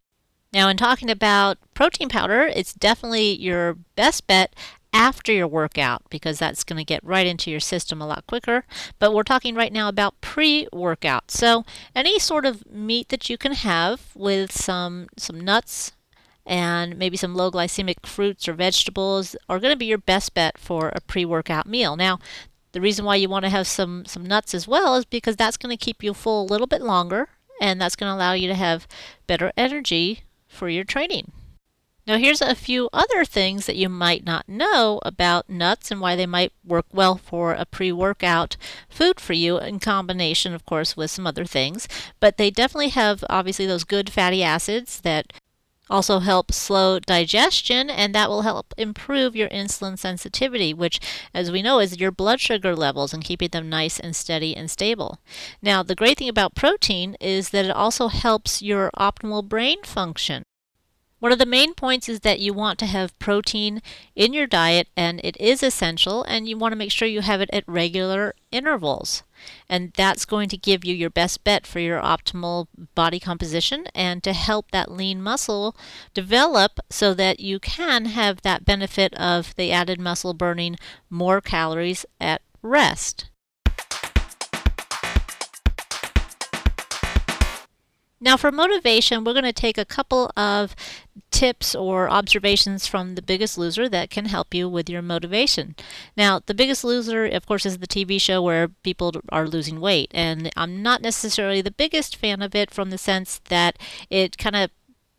Now, 0.52 0.70
in 0.70 0.78
talking 0.78 1.10
about 1.10 1.58
protein 1.74 2.10
powder, 2.10 2.44
it's 2.44 2.74
definitely 2.74 3.34
your 3.34 3.74
best 3.96 4.28
bet 4.28 4.56
after 4.94 5.32
your 5.32 5.48
workout 5.48 6.04
because 6.10 6.38
that's 6.38 6.64
going 6.64 6.78
to 6.78 6.84
get 6.84 7.04
right 7.04 7.26
into 7.26 7.50
your 7.50 7.60
system 7.60 8.00
a 8.02 8.08
lot 8.08 8.28
quicker. 8.28 8.64
But 9.00 9.14
we're 9.14 9.24
talking 9.24 9.56
right 9.56 9.74
now 9.74 9.90
about 9.90 10.22
pre 10.22 10.68
workout. 10.72 11.32
So, 11.32 11.66
any 11.96 12.20
sort 12.20 12.46
of 12.46 12.70
meat 12.72 13.10
that 13.10 13.30
you 13.30 13.38
can 13.38 13.54
have 13.54 14.12
with 14.16 14.52
some, 14.52 15.08
some 15.18 15.42
nuts, 15.42 15.94
and 16.46 16.98
maybe 16.98 17.18
some 17.18 17.36
low 17.36 17.52
glycemic 17.52 18.06
fruits 18.06 18.48
or 18.48 18.54
vegetables 18.54 19.36
are 19.50 19.60
going 19.60 19.74
to 19.74 19.78
be 19.78 19.86
your 19.86 19.98
best 19.98 20.34
bet 20.34 20.58
for 20.58 20.90
a 20.90 21.02
pre-workout 21.02 21.68
meal. 21.68 21.96
Now, 21.96 22.20
the 22.74 22.82
reason 22.82 23.06
why 23.06 23.16
you 23.16 23.30
want 23.30 23.46
to 23.46 23.50
have 23.50 23.68
some 23.68 24.06
some 24.06 24.26
nuts 24.26 24.54
as 24.54 24.68
well 24.68 24.96
is 24.96 25.06
because 25.06 25.36
that's 25.36 25.58
going 25.58 25.76
to 25.76 25.86
keep 25.86 26.04
you 26.04 26.14
full 26.14 26.44
a 26.44 26.52
little 26.52 26.68
bit 26.68 26.82
longer 26.82 27.30
and 27.62 27.80
that's 27.80 27.96
going 27.96 28.10
to 28.10 28.16
allow 28.16 28.34
you 28.34 28.48
to 28.48 28.56
have 28.56 28.88
better 29.28 29.52
energy 29.56 30.22
for 30.48 30.70
your 30.70 30.84
training. 30.84 31.32
Now, 32.06 32.18
here's 32.18 32.42
a 32.42 32.54
few 32.54 32.90
other 32.92 33.24
things 33.24 33.66
that 33.66 33.78
you 33.78 33.88
might 33.88 34.26
not 34.26 34.50
know 34.50 35.00
about 35.04 35.50
nuts 35.50 35.90
and 35.90 36.02
why 36.02 36.18
they 36.18 36.26
might 36.26 36.52
work 36.66 36.86
well 36.92 37.16
for 37.16 37.54
a 37.54 37.66
pre 37.66 37.94
workout 37.94 38.58
food 38.90 39.22
for 39.22 39.32
you, 39.32 39.58
in 39.58 39.80
combination, 39.80 40.54
of 40.54 40.66
course, 40.66 40.98
with 40.98 41.12
some 41.12 41.26
other 41.26 41.46
things. 41.46 41.88
But 42.20 42.36
they 42.36 42.52
definitely 42.52 42.90
have, 42.90 43.24
obviously, 43.30 43.66
those 43.66 43.86
good 43.86 44.10
fatty 44.10 44.44
acids 44.44 45.00
that 45.02 45.32
also 45.94 46.20
help 46.20 46.52
slow 46.52 47.00
digestion 47.00 47.90
and 47.90 48.16
that 48.16 48.30
will 48.30 48.42
help 48.42 48.74
improve 48.78 49.36
your 49.36 49.50
insulin 49.50 49.98
sensitivity 49.98 50.74
which 50.74 51.00
as 51.34 51.52
we 51.52 51.62
know 51.62 51.80
is 51.80 52.00
your 52.00 52.12
blood 52.12 52.40
sugar 52.40 52.76
levels 52.76 53.14
and 53.14 53.24
keeping 53.24 53.50
them 53.50 53.70
nice 53.70 54.00
and 54.00 54.16
steady 54.16 54.56
and 54.56 54.72
stable. 54.72 55.20
Now 55.62 55.84
the 55.84 55.96
great 55.96 56.18
thing 56.18 56.30
about 56.30 56.56
protein 56.56 57.16
is 57.22 57.50
that 57.52 57.66
it 57.66 57.72
also 57.72 58.08
helps 58.08 58.62
your 58.62 58.90
optimal 58.98 59.48
brain 59.48 59.84
function 59.84 60.44
one 61.24 61.32
of 61.32 61.40
the 61.40 61.46
main 61.46 61.74
points 61.74 62.10
is 62.10 62.20
that 62.20 62.42
you 62.42 62.54
want 62.54 62.78
to 62.78 62.86
have 62.86 63.18
protein 63.18 63.82
in 64.14 64.34
your 64.34 64.46
diet 64.46 64.90
and 64.98 65.22
it 65.24 65.38
is 65.40 65.64
essential 65.64 66.22
and 66.24 66.50
you 66.50 66.58
want 66.58 66.74
to 66.74 66.76
make 66.76 66.92
sure 66.92 67.08
you 67.08 67.22
have 67.22 67.40
it 67.40 67.50
at 67.54 67.64
regular 67.66 68.36
intervals. 68.52 69.24
And 69.70 69.94
that's 69.94 70.26
going 70.26 70.50
to 70.50 70.58
give 70.58 70.84
you 70.84 70.94
your 70.94 71.10
best 71.10 71.46
bet 71.46 71.66
for 71.66 71.80
your 71.80 72.02
optimal 72.02 72.68
body 72.94 73.22
composition 73.22 73.86
and 73.96 74.22
to 74.22 74.34
help 74.34 74.72
that 74.72 74.92
lean 74.92 75.22
muscle 75.22 75.78
develop 76.14 76.82
so 76.90 77.14
that 77.14 77.40
you 77.40 77.58
can 77.58 78.04
have 78.04 78.42
that 78.42 78.66
benefit 78.66 79.14
of 79.14 79.56
the 79.56 79.72
added 79.72 80.02
muscle 80.02 80.34
burning 80.34 80.76
more 81.10 81.40
calories 81.40 82.06
at 82.20 82.42
rest. 82.62 83.30
Now, 88.24 88.38
for 88.38 88.54
motivation, 88.54 89.26
we're 89.26 89.34
going 89.34 89.44
to 89.44 89.52
take 89.52 89.78
a 89.78 89.84
couple 89.84 90.32
of 90.38 90.78
tips 91.30 91.76
or 91.76 92.10
observations 92.10 92.88
from 92.88 93.16
The 93.16 93.22
Biggest 93.22 93.58
Loser 93.58 93.90
that 93.90 94.10
can 94.10 94.26
help 94.26 94.54
you 94.54 94.70
with 94.70 94.90
your 94.90 95.02
motivation. 95.02 95.76
Now, 96.16 96.40
The 96.46 96.54
Biggest 96.54 96.86
Loser, 96.86 97.26
of 97.26 97.46
course, 97.46 97.66
is 97.66 97.80
the 97.80 97.88
TV 97.88 98.22
show 98.22 98.42
where 98.42 98.70
people 98.70 99.12
are 99.28 99.46
losing 99.46 99.82
weight, 99.82 100.10
and 100.14 100.50
I'm 100.56 100.82
not 100.82 101.02
necessarily 101.02 101.62
the 101.62 101.70
biggest 101.70 102.16
fan 102.16 102.42
of 102.42 102.56
it 102.56 102.72
from 102.72 102.92
the 102.92 102.98
sense 102.98 103.42
that 103.50 103.78
it 104.10 104.38
kind 104.38 104.56
of 104.56 104.70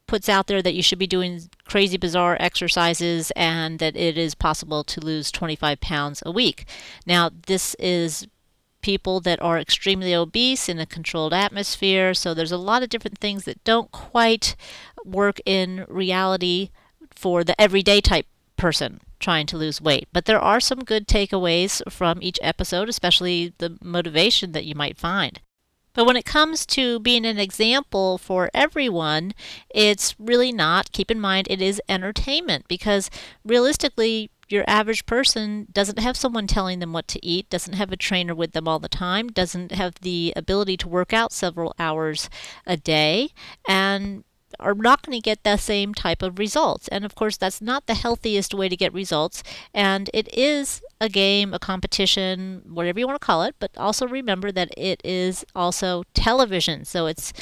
puts 0.07 0.29
out 0.29 0.47
there 0.47 0.63
that 0.63 0.75
you 0.75 0.83
should 0.83 0.99
be 0.99 1.07
doing 1.07 1.43
crazy 1.67 1.99
bizarre 1.99 2.39
exercises 2.41 3.31
and 3.37 3.79
that 3.81 3.97
it 3.97 4.17
is 4.17 4.35
possible 4.35 4.83
to 4.85 5.01
lose 5.01 5.31
25 5.31 5.79
pounds 5.81 6.23
a 6.25 6.31
week. 6.31 6.67
Now, 7.07 7.31
this 7.47 7.75
is 7.79 8.27
people 8.85 9.19
that 9.19 9.41
are 9.41 9.59
extremely 9.59 10.15
obese 10.15 10.69
in 10.69 10.79
a 10.79 10.85
controlled 10.85 11.33
atmosphere. 11.33 12.13
So 12.13 12.35
there's 12.35 12.53
a 12.53 12.59
lot 12.59 12.83
of 12.83 12.91
different 12.91 13.17
things 13.17 13.45
that 13.45 13.65
don't 13.65 13.91
quite 13.91 14.55
work 15.07 15.41
in 15.47 15.87
reality 15.89 16.69
for 17.11 17.43
the 17.45 17.59
everyday 17.59 18.03
type 18.03 18.27
person 18.59 19.01
trying 19.19 19.47
to 19.47 19.57
lose 19.57 19.81
weight. 19.81 20.07
But 20.13 20.27
there 20.27 20.39
are 20.39 20.61
some 20.61 20.85
good 20.85 21.09
takeaways 21.09 21.81
from 21.91 22.19
each 22.21 22.39
episode, 22.43 22.91
especially 22.91 23.55
the 23.57 23.79
motivation 23.83 24.53
that 24.53 24.67
you 24.67 24.75
might 24.75 24.99
find. 24.99 25.41
But 25.95 26.05
when 26.05 26.17
it 26.17 26.27
comes 26.27 26.67
to 26.67 26.99
being 26.99 27.25
an 27.25 27.39
example 27.39 28.19
for 28.19 28.51
everyone, 28.53 29.33
it's 29.71 30.15
really 30.19 30.53
not. 30.53 30.93
Keep 30.93 31.11
in 31.11 31.21
mind, 31.21 31.47
it 31.49 31.63
is 31.63 31.81
entertainment 31.89 32.67
because 32.69 33.09
realistically, 33.45 34.31
your 34.49 34.65
average 34.67 35.07
person 35.07 35.67
doesn't 35.73 35.99
have 35.99 36.17
someone 36.17 36.47
telling 36.47 36.79
them 36.79 36.93
what 36.93 37.09
to 37.09 37.25
eat, 37.25 37.49
doesn't 37.51 37.75
have 37.75 37.93
a 37.93 37.97
trainer 37.97 38.35
with 38.35 38.53
them 38.53 38.69
all 38.69 38.79
the 38.79 38.89
time, 38.89 39.29
doesn't 39.29 39.73
have 39.73 39.95
the 40.01 40.33
ability 40.37 40.77
to 40.79 40.89
work 40.89 41.13
out 41.13 41.33
several 41.33 41.75
hours 41.79 42.29
a 42.67 42.77
day, 42.77 43.31
and 43.69 44.25
are 44.61 44.75
not 44.75 45.03
going 45.03 45.19
to 45.19 45.23
get 45.23 45.43
the 45.43 45.57
same 45.57 45.95
type 45.95 46.23
of 46.23 46.39
results. 46.39 46.89
And 46.89 47.05
of 47.05 47.15
course, 47.15 47.37
that's 47.37 47.61
not 47.61 47.87
the 47.87 47.95
healthiest 47.95 48.55
way 48.55 48.69
to 48.69 48.77
get 48.77 48.93
results. 48.93 49.43
And 49.73 50.11
it 50.15 50.33
is 50.37 50.81
a 51.01 51.09
game, 51.09 51.53
a 51.53 51.59
competition, 51.59 52.63
whatever 52.67 52.99
you 52.99 53.07
want 53.07 53.21
to 53.21 53.27
call 53.27 53.43
it, 53.43 53.57
but 53.59 53.77
also 53.77 54.07
remember 54.07 54.53
that 54.53 54.71
it 54.77 55.01
is 55.05 55.45
also 55.55 56.05
television. 56.15 56.85
So 56.85 57.07
it's 57.07 57.33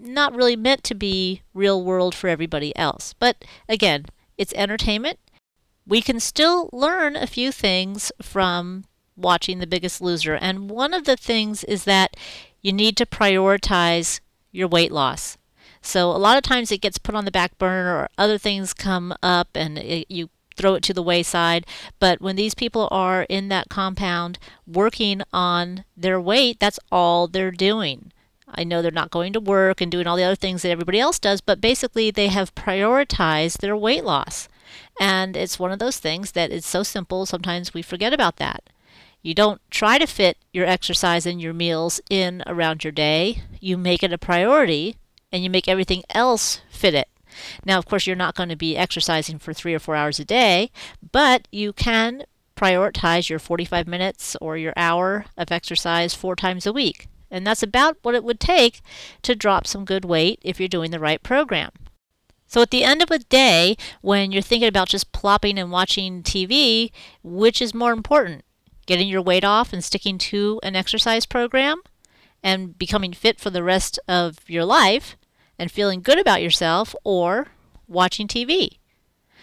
not 0.00 0.34
really 0.34 0.56
meant 0.56 0.84
to 0.84 0.94
be 0.94 1.42
real 1.54 1.84
world 1.84 2.14
for 2.14 2.28
everybody 2.28 2.74
else. 2.76 3.14
But 3.18 3.44
again, 3.68 4.06
it's 4.36 4.54
entertainment 4.54 5.18
we 5.88 6.02
can 6.02 6.20
still 6.20 6.68
learn 6.72 7.16
a 7.16 7.26
few 7.26 7.50
things 7.50 8.12
from 8.20 8.84
watching 9.16 9.58
The 9.58 9.66
Biggest 9.66 10.00
Loser. 10.00 10.34
And 10.34 10.70
one 10.70 10.92
of 10.92 11.04
the 11.04 11.16
things 11.16 11.64
is 11.64 11.84
that 11.84 12.14
you 12.60 12.72
need 12.72 12.96
to 12.98 13.06
prioritize 13.06 14.20
your 14.52 14.68
weight 14.68 14.92
loss. 14.92 15.38
So 15.80 16.10
a 16.10 16.18
lot 16.18 16.36
of 16.36 16.42
times 16.42 16.70
it 16.70 16.82
gets 16.82 16.98
put 16.98 17.14
on 17.14 17.24
the 17.24 17.30
back 17.30 17.56
burner 17.56 17.96
or 17.96 18.08
other 18.18 18.36
things 18.36 18.74
come 18.74 19.14
up 19.22 19.48
and 19.54 19.78
it, 19.78 20.06
you 20.10 20.28
throw 20.56 20.74
it 20.74 20.82
to 20.82 20.92
the 20.92 21.02
wayside. 21.02 21.64
But 21.98 22.20
when 22.20 22.36
these 22.36 22.54
people 22.54 22.88
are 22.90 23.22
in 23.22 23.48
that 23.48 23.70
compound 23.70 24.38
working 24.66 25.22
on 25.32 25.84
their 25.96 26.20
weight, 26.20 26.60
that's 26.60 26.80
all 26.92 27.28
they're 27.28 27.50
doing. 27.50 28.12
I 28.46 28.64
know 28.64 28.82
they're 28.82 28.90
not 28.90 29.10
going 29.10 29.32
to 29.34 29.40
work 29.40 29.80
and 29.80 29.90
doing 29.90 30.06
all 30.06 30.16
the 30.16 30.24
other 30.24 30.34
things 30.34 30.62
that 30.62 30.70
everybody 30.70 31.00
else 31.00 31.18
does, 31.18 31.40
but 31.40 31.60
basically 31.60 32.10
they 32.10 32.28
have 32.28 32.54
prioritized 32.54 33.58
their 33.58 33.76
weight 33.76 34.04
loss. 34.04 34.48
And 35.00 35.36
it's 35.36 35.58
one 35.58 35.72
of 35.72 35.78
those 35.78 35.98
things 35.98 36.32
that 36.32 36.50
is 36.50 36.66
so 36.66 36.82
simple, 36.82 37.26
sometimes 37.26 37.74
we 37.74 37.82
forget 37.82 38.12
about 38.12 38.36
that. 38.36 38.64
You 39.22 39.34
don't 39.34 39.60
try 39.70 39.98
to 39.98 40.06
fit 40.06 40.38
your 40.52 40.66
exercise 40.66 41.26
and 41.26 41.40
your 41.40 41.52
meals 41.52 42.00
in 42.08 42.42
around 42.46 42.84
your 42.84 42.92
day. 42.92 43.42
You 43.60 43.76
make 43.76 44.02
it 44.02 44.12
a 44.12 44.18
priority 44.18 44.96
and 45.32 45.42
you 45.42 45.50
make 45.50 45.68
everything 45.68 46.02
else 46.10 46.60
fit 46.70 46.94
it. 46.94 47.08
Now, 47.64 47.78
of 47.78 47.86
course, 47.86 48.06
you're 48.06 48.16
not 48.16 48.34
going 48.34 48.48
to 48.48 48.56
be 48.56 48.76
exercising 48.76 49.38
for 49.38 49.52
three 49.52 49.74
or 49.74 49.78
four 49.78 49.96
hours 49.96 50.18
a 50.18 50.24
day, 50.24 50.70
but 51.12 51.46
you 51.52 51.72
can 51.72 52.24
prioritize 52.56 53.28
your 53.28 53.38
45 53.38 53.86
minutes 53.86 54.36
or 54.40 54.56
your 54.56 54.72
hour 54.76 55.26
of 55.36 55.52
exercise 55.52 56.14
four 56.14 56.34
times 56.34 56.66
a 56.66 56.72
week. 56.72 57.08
And 57.30 57.46
that's 57.46 57.62
about 57.62 57.98
what 58.02 58.14
it 58.14 58.24
would 58.24 58.40
take 58.40 58.80
to 59.22 59.36
drop 59.36 59.66
some 59.66 59.84
good 59.84 60.04
weight 60.04 60.40
if 60.42 60.58
you're 60.58 60.68
doing 60.68 60.90
the 60.90 60.98
right 60.98 61.22
program. 61.22 61.70
So 62.48 62.62
at 62.62 62.70
the 62.70 62.82
end 62.82 63.02
of 63.02 63.10
a 63.10 63.18
day, 63.18 63.76
when 64.00 64.32
you're 64.32 64.42
thinking 64.42 64.68
about 64.68 64.88
just 64.88 65.12
plopping 65.12 65.58
and 65.58 65.70
watching 65.70 66.22
TV, 66.22 66.90
which 67.22 67.62
is 67.62 67.74
more 67.74 67.92
important? 67.92 68.44
Getting 68.86 69.08
your 69.08 69.22
weight 69.22 69.44
off 69.44 69.72
and 69.72 69.84
sticking 69.84 70.18
to 70.18 70.58
an 70.62 70.74
exercise 70.74 71.26
program 71.26 71.82
and 72.42 72.78
becoming 72.78 73.12
fit 73.12 73.38
for 73.38 73.50
the 73.50 73.62
rest 73.62 73.98
of 74.08 74.38
your 74.48 74.64
life 74.64 75.16
and 75.58 75.70
feeling 75.70 76.00
good 76.00 76.18
about 76.18 76.42
yourself 76.42 76.94
or 77.04 77.48
watching 77.86 78.26
TV. 78.26 78.78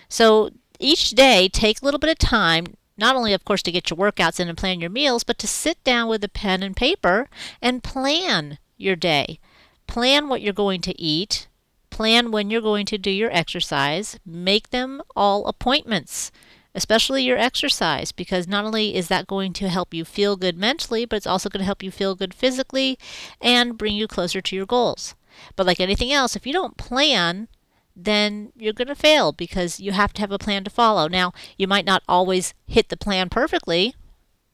So 0.10 0.50
each 0.80 1.12
day, 1.12 1.48
take 1.48 1.82
a 1.82 1.86
little 1.86 2.00
bit 2.00 2.10
of 2.10 2.18
time 2.18 2.66
not 2.98 3.16
only, 3.16 3.34
of 3.34 3.44
course, 3.44 3.62
to 3.64 3.72
get 3.72 3.90
your 3.90 3.98
workouts 3.98 4.40
in 4.40 4.48
and 4.48 4.58
plan 4.58 4.80
your 4.80 4.90
meals, 4.90 5.24
but 5.24 5.38
to 5.40 5.48
sit 5.48 5.84
down 5.84 6.08
with 6.08 6.24
a 6.24 6.30
pen 6.30 6.64
and 6.64 6.76
paper 6.76 7.28
and 7.62 7.84
plan 7.84 8.58
your 8.78 8.96
day. 8.96 9.40
Plan 9.88 10.30
what 10.30 10.42
you're 10.42 10.54
going 10.54 10.82
to 10.82 11.00
eat. 11.00 11.48
Plan 11.96 12.30
when 12.30 12.50
you're 12.50 12.60
going 12.60 12.86
to 12.88 12.98
do 12.98 13.10
your 13.10 13.32
exercise. 13.32 14.20
Make 14.26 14.72
them 14.72 15.02
all 15.16 15.46
appointments, 15.48 16.30
especially 16.74 17.24
your 17.24 17.38
exercise, 17.38 18.12
because 18.12 18.50
not 18.50 18.66
only 18.66 18.96
is 18.96 19.08
that 19.08 19.28
going 19.28 19.54
to 19.54 19.70
help 19.70 19.94
you 19.94 20.04
feel 20.04 20.36
good 20.36 20.58
mentally, 20.58 21.06
but 21.06 21.16
it's 21.16 21.26
also 21.26 21.48
going 21.48 21.62
to 21.62 21.66
help 21.66 21.82
you 21.82 21.92
feel 21.92 22.14
good 22.14 22.34
physically 22.34 23.00
and 23.40 23.78
bring 23.78 23.96
you 23.96 24.10
closer 24.10 24.42
to 24.42 24.56
your 24.58 24.66
goals. 24.66 25.16
But 25.56 25.66
like 25.66 25.80
anything 25.80 26.12
else, 26.12 26.36
if 26.36 26.46
you 26.46 26.52
don't 26.52 26.76
plan, 26.76 27.48
then 27.96 28.52
you're 28.58 28.74
going 28.74 28.90
to 28.90 28.96
fail 28.96 29.32
because 29.32 29.80
you 29.80 29.94
have 29.94 30.12
to 30.16 30.22
have 30.22 30.34
a 30.34 30.38
plan 30.38 30.66
to 30.66 30.70
follow. 30.70 31.08
Now, 31.08 31.32
you 31.58 31.66
might 31.66 31.86
not 31.86 32.04
always 32.10 32.54
hit 32.68 32.90
the 32.90 32.98
plan 32.98 33.30
perfectly, 33.30 33.96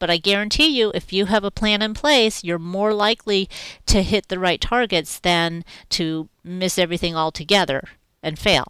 but 0.02 0.10
I 0.10 0.18
guarantee 0.18 0.80
you, 0.80 0.92
if 0.96 1.14
you 1.14 1.28
have 1.28 1.44
a 1.44 1.52
plan 1.52 1.84
in 1.84 1.94
place, 1.94 2.44
you're 2.44 2.58
more 2.58 2.92
likely 2.92 3.48
to 3.86 4.02
hit 4.02 4.30
the 4.30 4.40
right 4.40 4.60
targets 4.60 5.20
than 5.20 5.64
to 5.90 6.28
miss 6.44 6.80
everything 6.80 7.16
altogether 7.16 7.84
and 8.24 8.40
fail. 8.40 8.66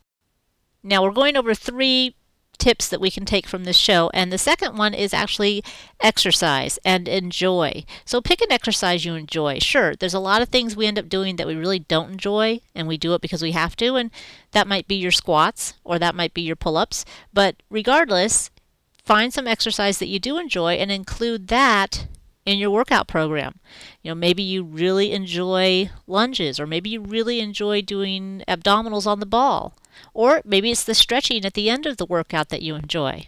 Now, 0.84 1.02
we're 1.02 1.12
going 1.12 1.38
over 1.38 1.54
three 1.54 2.16
tips 2.58 2.90
that 2.90 3.00
we 3.00 3.10
can 3.10 3.24
take 3.24 3.48
from 3.48 3.64
this 3.64 3.78
show. 3.78 4.12
And 4.14 4.30
the 4.30 4.38
second 4.38 4.78
one 4.78 4.94
is 4.94 5.14
actually 5.14 5.64
exercise 6.02 6.78
and 6.84 7.08
enjoy. 7.08 7.86
So 8.04 8.20
pick 8.20 8.42
an 8.42 8.52
exercise 8.52 9.06
you 9.06 9.16
enjoy. 9.16 9.60
Sure, 9.60 9.96
there's 9.96 10.14
a 10.14 10.20
lot 10.20 10.42
of 10.42 10.50
things 10.50 10.76
we 10.76 10.86
end 10.86 11.00
up 11.00 11.08
doing 11.08 11.38
that 11.38 11.48
we 11.48 11.56
really 11.56 11.80
don't 11.80 12.12
enjoy, 12.12 12.60
and 12.76 12.90
we 12.90 12.98
do 12.98 13.14
it 13.14 13.22
because 13.22 13.42
we 13.42 13.54
have 13.54 13.78
to. 13.78 13.96
And 13.96 14.12
that 14.52 14.68
might 14.68 14.88
be 14.88 14.96
your 14.96 15.12
squats 15.12 15.76
or 15.86 15.98
that 15.98 16.14
might 16.14 16.34
be 16.34 16.42
your 16.42 16.58
pull 16.58 16.76
ups. 16.76 17.06
But 17.34 17.56
regardless, 17.70 18.51
find 19.12 19.34
some 19.34 19.46
exercise 19.46 19.98
that 19.98 20.08
you 20.08 20.20
do 20.20 20.38
enjoy 20.38 20.76
and 20.76 20.90
include 20.90 21.50
that 21.50 22.08
in 22.46 22.58
your 22.58 22.70
workout 22.72 23.10
program. 23.10 23.60
You 24.02 24.12
know, 24.12 24.16
maybe 24.16 24.42
you 24.42 24.64
really 24.64 25.12
enjoy 25.12 25.90
lunges, 26.08 26.62
or 26.62 26.66
maybe 26.66 26.92
you 26.92 27.02
really 27.02 27.42
enjoy 27.42 27.82
doing 27.82 28.42
abdominals 28.48 29.06
on 29.06 29.20
the 29.20 29.26
ball. 29.26 29.76
Or 30.14 30.42
maybe 30.46 30.72
it's 30.72 30.86
the 30.86 30.96
stretching 30.96 31.44
at 31.44 31.56
the 31.56 31.70
end 31.70 31.86
of 31.86 31.98
the 31.98 32.06
workout 32.06 32.48
that 32.50 32.62
you 32.62 32.74
enjoy. 32.76 33.28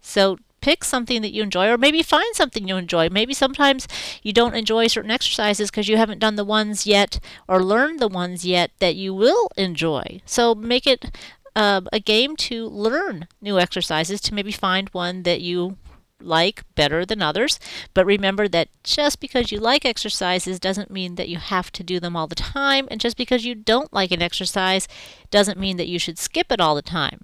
So 0.00 0.38
pick 0.60 0.82
something 0.82 1.22
that 1.22 1.32
you 1.32 1.44
enjoy, 1.44 1.68
or 1.68 1.78
maybe 1.78 2.02
find 2.02 2.34
something 2.34 2.66
you 2.66 2.76
enjoy. 2.76 3.08
Maybe 3.08 3.32
sometimes 3.32 3.86
you 4.24 4.32
don't 4.32 4.56
enjoy 4.56 4.88
certain 4.88 5.12
exercises 5.12 5.70
because 5.70 5.88
you 5.88 5.98
haven't 5.98 6.18
done 6.18 6.34
the 6.34 6.44
ones 6.44 6.84
yet 6.84 7.20
or 7.46 7.62
learned 7.62 8.00
the 8.00 8.08
ones 8.08 8.44
yet 8.44 8.72
that 8.80 8.96
you 8.96 9.14
will 9.14 9.52
enjoy. 9.56 10.20
So 10.26 10.56
make 10.56 10.84
it 10.84 11.16
uh, 11.54 11.82
a 11.92 12.00
game 12.00 12.36
to 12.36 12.66
learn 12.66 13.28
new 13.40 13.58
exercises 13.58 14.20
to 14.22 14.34
maybe 14.34 14.52
find 14.52 14.88
one 14.90 15.22
that 15.24 15.40
you 15.40 15.76
like 16.20 16.62
better 16.74 17.04
than 17.04 17.22
others. 17.22 17.58
But 17.94 18.06
remember 18.06 18.48
that 18.48 18.68
just 18.84 19.20
because 19.20 19.52
you 19.52 19.58
like 19.58 19.84
exercises 19.84 20.60
doesn't 20.60 20.90
mean 20.90 21.16
that 21.16 21.28
you 21.28 21.38
have 21.38 21.72
to 21.72 21.82
do 21.82 22.00
them 22.00 22.16
all 22.16 22.26
the 22.26 22.34
time. 22.34 22.88
And 22.90 23.00
just 23.00 23.16
because 23.16 23.44
you 23.44 23.54
don't 23.54 23.92
like 23.92 24.12
an 24.12 24.22
exercise 24.22 24.88
doesn't 25.30 25.58
mean 25.58 25.76
that 25.76 25.88
you 25.88 25.98
should 25.98 26.18
skip 26.18 26.50
it 26.50 26.60
all 26.60 26.74
the 26.74 26.82
time. 26.82 27.22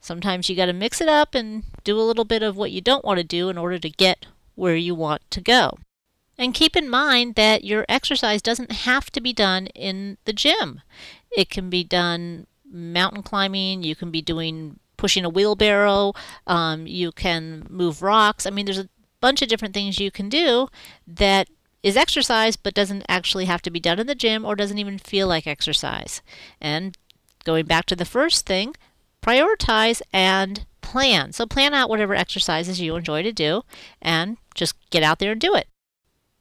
Sometimes 0.00 0.48
you 0.48 0.56
got 0.56 0.66
to 0.66 0.72
mix 0.72 1.00
it 1.00 1.08
up 1.08 1.34
and 1.34 1.64
do 1.84 1.98
a 1.98 2.02
little 2.02 2.24
bit 2.24 2.42
of 2.42 2.56
what 2.56 2.70
you 2.70 2.80
don't 2.80 3.04
want 3.04 3.18
to 3.18 3.24
do 3.24 3.48
in 3.48 3.58
order 3.58 3.78
to 3.78 3.90
get 3.90 4.26
where 4.54 4.76
you 4.76 4.94
want 4.94 5.22
to 5.30 5.40
go. 5.40 5.78
And 6.38 6.54
keep 6.54 6.74
in 6.74 6.88
mind 6.88 7.34
that 7.34 7.64
your 7.64 7.84
exercise 7.86 8.40
doesn't 8.40 8.72
have 8.72 9.10
to 9.10 9.20
be 9.20 9.34
done 9.34 9.66
in 9.68 10.16
the 10.24 10.32
gym. 10.32 10.80
It 11.30 11.50
can 11.50 11.68
be 11.68 11.84
done 11.84 12.46
mountain 12.70 13.22
climbing, 13.22 13.82
you 13.82 13.94
can 13.94 14.10
be 14.10 14.22
doing 14.22 14.78
pushing 14.96 15.24
a 15.24 15.30
wheelbarrow, 15.30 16.12
um, 16.46 16.86
you 16.86 17.10
can 17.10 17.66
move 17.70 18.02
rocks. 18.02 18.46
I 18.46 18.50
mean, 18.50 18.66
there's 18.66 18.78
a 18.78 18.88
bunch 19.20 19.42
of 19.42 19.48
different 19.48 19.74
things 19.74 19.98
you 19.98 20.10
can 20.10 20.28
do 20.28 20.68
that 21.06 21.48
is 21.82 21.96
exercise 21.96 22.56
but 22.56 22.74
doesn't 22.74 23.04
actually 23.08 23.46
have 23.46 23.62
to 23.62 23.70
be 23.70 23.80
done 23.80 23.98
in 23.98 24.06
the 24.06 24.14
gym 24.14 24.44
or 24.44 24.54
doesn't 24.54 24.78
even 24.78 24.98
feel 24.98 25.26
like 25.26 25.46
exercise. 25.46 26.20
And 26.60 26.96
going 27.44 27.64
back 27.66 27.86
to 27.86 27.96
the 27.96 28.04
first 28.04 28.46
thing, 28.46 28.74
prioritize 29.22 30.02
and 30.12 30.66
plan. 30.80 31.32
So 31.32 31.46
plan 31.46 31.72
out 31.72 31.88
whatever 31.88 32.14
exercises 32.14 32.80
you 32.80 32.96
enjoy 32.96 33.22
to 33.22 33.32
do 33.32 33.62
and 34.02 34.36
just 34.54 34.74
get 34.90 35.02
out 35.02 35.18
there 35.18 35.32
and 35.32 35.40
do 35.40 35.54
it. 35.54 35.68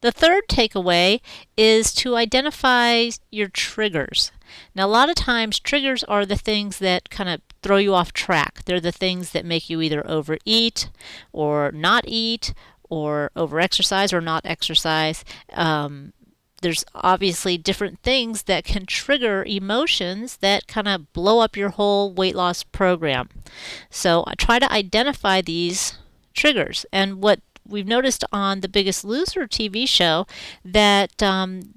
The 0.02 0.12
third 0.12 0.44
takeaway 0.48 1.20
is 1.58 1.94
to 1.96 2.16
identify 2.16 3.10
your 3.32 3.50
triggers. 3.50 4.32
Now, 4.74 4.88
a 4.88 4.90
lot 4.90 5.10
of 5.10 5.16
times, 5.16 5.60
triggers 5.60 6.04
are 6.06 6.26
the 6.26 6.38
things 6.38 6.80
that 6.80 7.10
kind 7.10 7.30
of 7.30 7.42
throw 7.62 7.78
you 7.78 7.94
off 7.94 8.14
track. 8.14 8.64
They're 8.66 8.80
the 8.80 8.92
things 8.92 9.32
that 9.32 9.46
make 9.46 9.70
you 9.70 9.82
either 9.82 10.08
overeat 10.08 10.90
or 11.32 11.72
not 11.72 12.06
eat 12.08 12.54
or 12.90 13.32
overexercise 13.36 14.14
or 14.14 14.22
not 14.22 14.46
exercise. 14.46 15.24
Um, 15.54 16.14
there's 16.62 16.84
obviously 16.96 17.58
different 17.58 18.00
things 18.00 18.44
that 18.44 18.64
can 18.64 18.86
trigger 18.86 19.44
emotions 19.46 20.38
that 20.38 20.68
kind 20.68 20.88
of 20.88 21.12
blow 21.14 21.40
up 21.40 21.56
your 21.56 21.70
whole 21.70 22.12
weight 22.12 22.36
loss 22.36 22.64
program. 22.64 23.30
So 23.90 24.24
I 24.28 24.36
try 24.36 24.60
to 24.60 24.72
identify 24.72 25.42
these 25.42 25.98
triggers. 26.34 26.86
And 26.92 27.22
what 27.22 27.40
we've 27.70 27.88
noticed 27.88 28.24
on 28.32 28.62
the 28.62 28.70
Biggest 28.70 29.06
Loser 29.06 29.48
TV 29.48 29.88
show 29.88 30.26
that 30.64 31.22
um, 31.22 31.76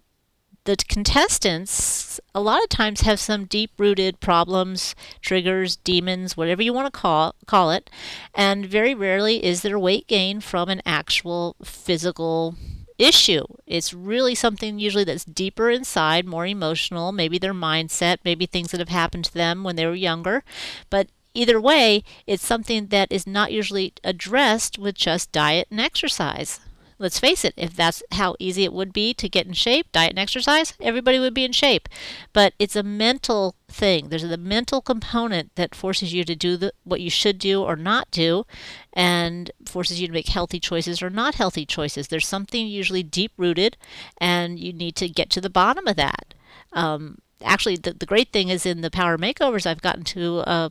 the 0.65 0.77
contestants 0.89 2.21
a 2.35 2.41
lot 2.41 2.63
of 2.63 2.69
times 2.69 3.03
have 3.03 3.19
some 3.19 3.45
deep-rooted 3.45 4.21
problems, 4.21 4.95
triggers, 5.21 5.77
demons, 5.77 6.37
whatever 6.37 6.63
you 6.63 6.73
want 6.73 6.93
to 6.93 6.99
call 6.99 7.35
call 7.47 7.71
it, 7.71 7.91
and 8.35 8.67
very 8.67 8.95
rarely 8.95 9.45
is 9.45 9.63
their 9.63 9.79
weight 9.79 10.07
gain 10.07 10.41
from 10.41 10.69
an 10.69 10.83
actual 10.87 11.57
physical 11.65 12.57
issue. 12.99 13.45
It's 13.67 13.93
really 13.93 14.35
something 14.35 14.79
usually 14.79 15.05
that's 15.05 15.25
deeper 15.25 15.71
inside, 15.71 16.27
more 16.27 16.47
emotional, 16.47 17.11
maybe 17.11 17.39
their 17.39 17.55
mindset, 17.55 18.19
maybe 18.25 18.47
things 18.47 18.71
that 18.71 18.81
have 18.81 18.89
happened 18.89 19.25
to 19.27 19.35
them 19.35 19.65
when 19.65 19.77
they 19.77 19.87
were 19.87 19.95
younger, 19.95 20.45
but 20.91 21.09
Either 21.35 21.61
way, 21.61 22.05
it's 22.27 22.45
something 22.45 22.89
that 22.89 23.11
is 23.11 23.27
not 23.27 23.53
usually 23.53 23.95
addressed 24.05 24.79
with 24.79 24.95
just 24.95 25.33
diet 25.33 25.69
and 25.71 25.81
exercise. 25.81 26.61
Let's 26.99 27.19
face 27.19 27.45
it, 27.45 27.55
if 27.57 27.75
that's 27.75 28.01
how 28.13 28.37
easy 28.39 28.63
it 28.63 28.73
would 28.73 28.93
be 28.93 29.13
to 29.15 29.29
get 29.29 29.45
in 29.45 29.55
shape, 29.55 29.91
diet 29.91 30.11
and 30.11 30.21
exercise, 30.21 30.75
everybody 30.81 31.19
would 31.19 31.35
be 31.35 31.45
in 31.45 31.51
shape. 31.51 31.89
But 32.33 32.53
it's 32.61 32.77
a 32.77 32.85
mental 32.85 33.57
thing. 33.67 34.09
There's 34.09 34.23
a 34.23 34.37
mental 34.37 34.81
component 34.81 35.53
that 35.57 35.75
forces 35.75 36.15
you 36.15 36.23
to 36.23 36.37
do 36.37 36.57
the, 36.57 36.73
what 36.85 37.01
you 37.01 37.11
should 37.11 37.39
do 37.39 37.61
or 37.61 37.75
not 37.75 38.09
do 38.13 38.45
and 38.93 39.51
forces 39.67 40.01
you 40.01 40.07
to 40.07 40.13
make 40.13 40.29
healthy 40.29 40.61
choices 40.61 41.03
or 41.03 41.11
not 41.11 41.35
healthy 41.35 41.67
choices. 41.67 42.07
There's 42.07 42.29
something 42.29 42.69
usually 42.69 43.03
deep 43.03 43.33
rooted, 43.37 43.77
and 44.19 44.61
you 44.61 44.73
need 44.73 44.95
to 44.97 45.09
get 45.09 45.29
to 45.31 45.41
the 45.41 45.51
bottom 45.51 45.89
of 45.89 45.97
that. 45.97 46.35
Um, 46.73 47.19
actually, 47.43 47.79
the, 47.79 47.95
the 47.95 48.07
great 48.07 48.31
thing 48.31 48.49
is 48.49 48.65
in 48.65 48.81
the 48.81 48.93
power 48.93 49.19
makeovers, 49.19 49.67
I've 49.67 49.83
gotten 49.83 50.05
to 50.05 50.39
uh, 50.47 50.69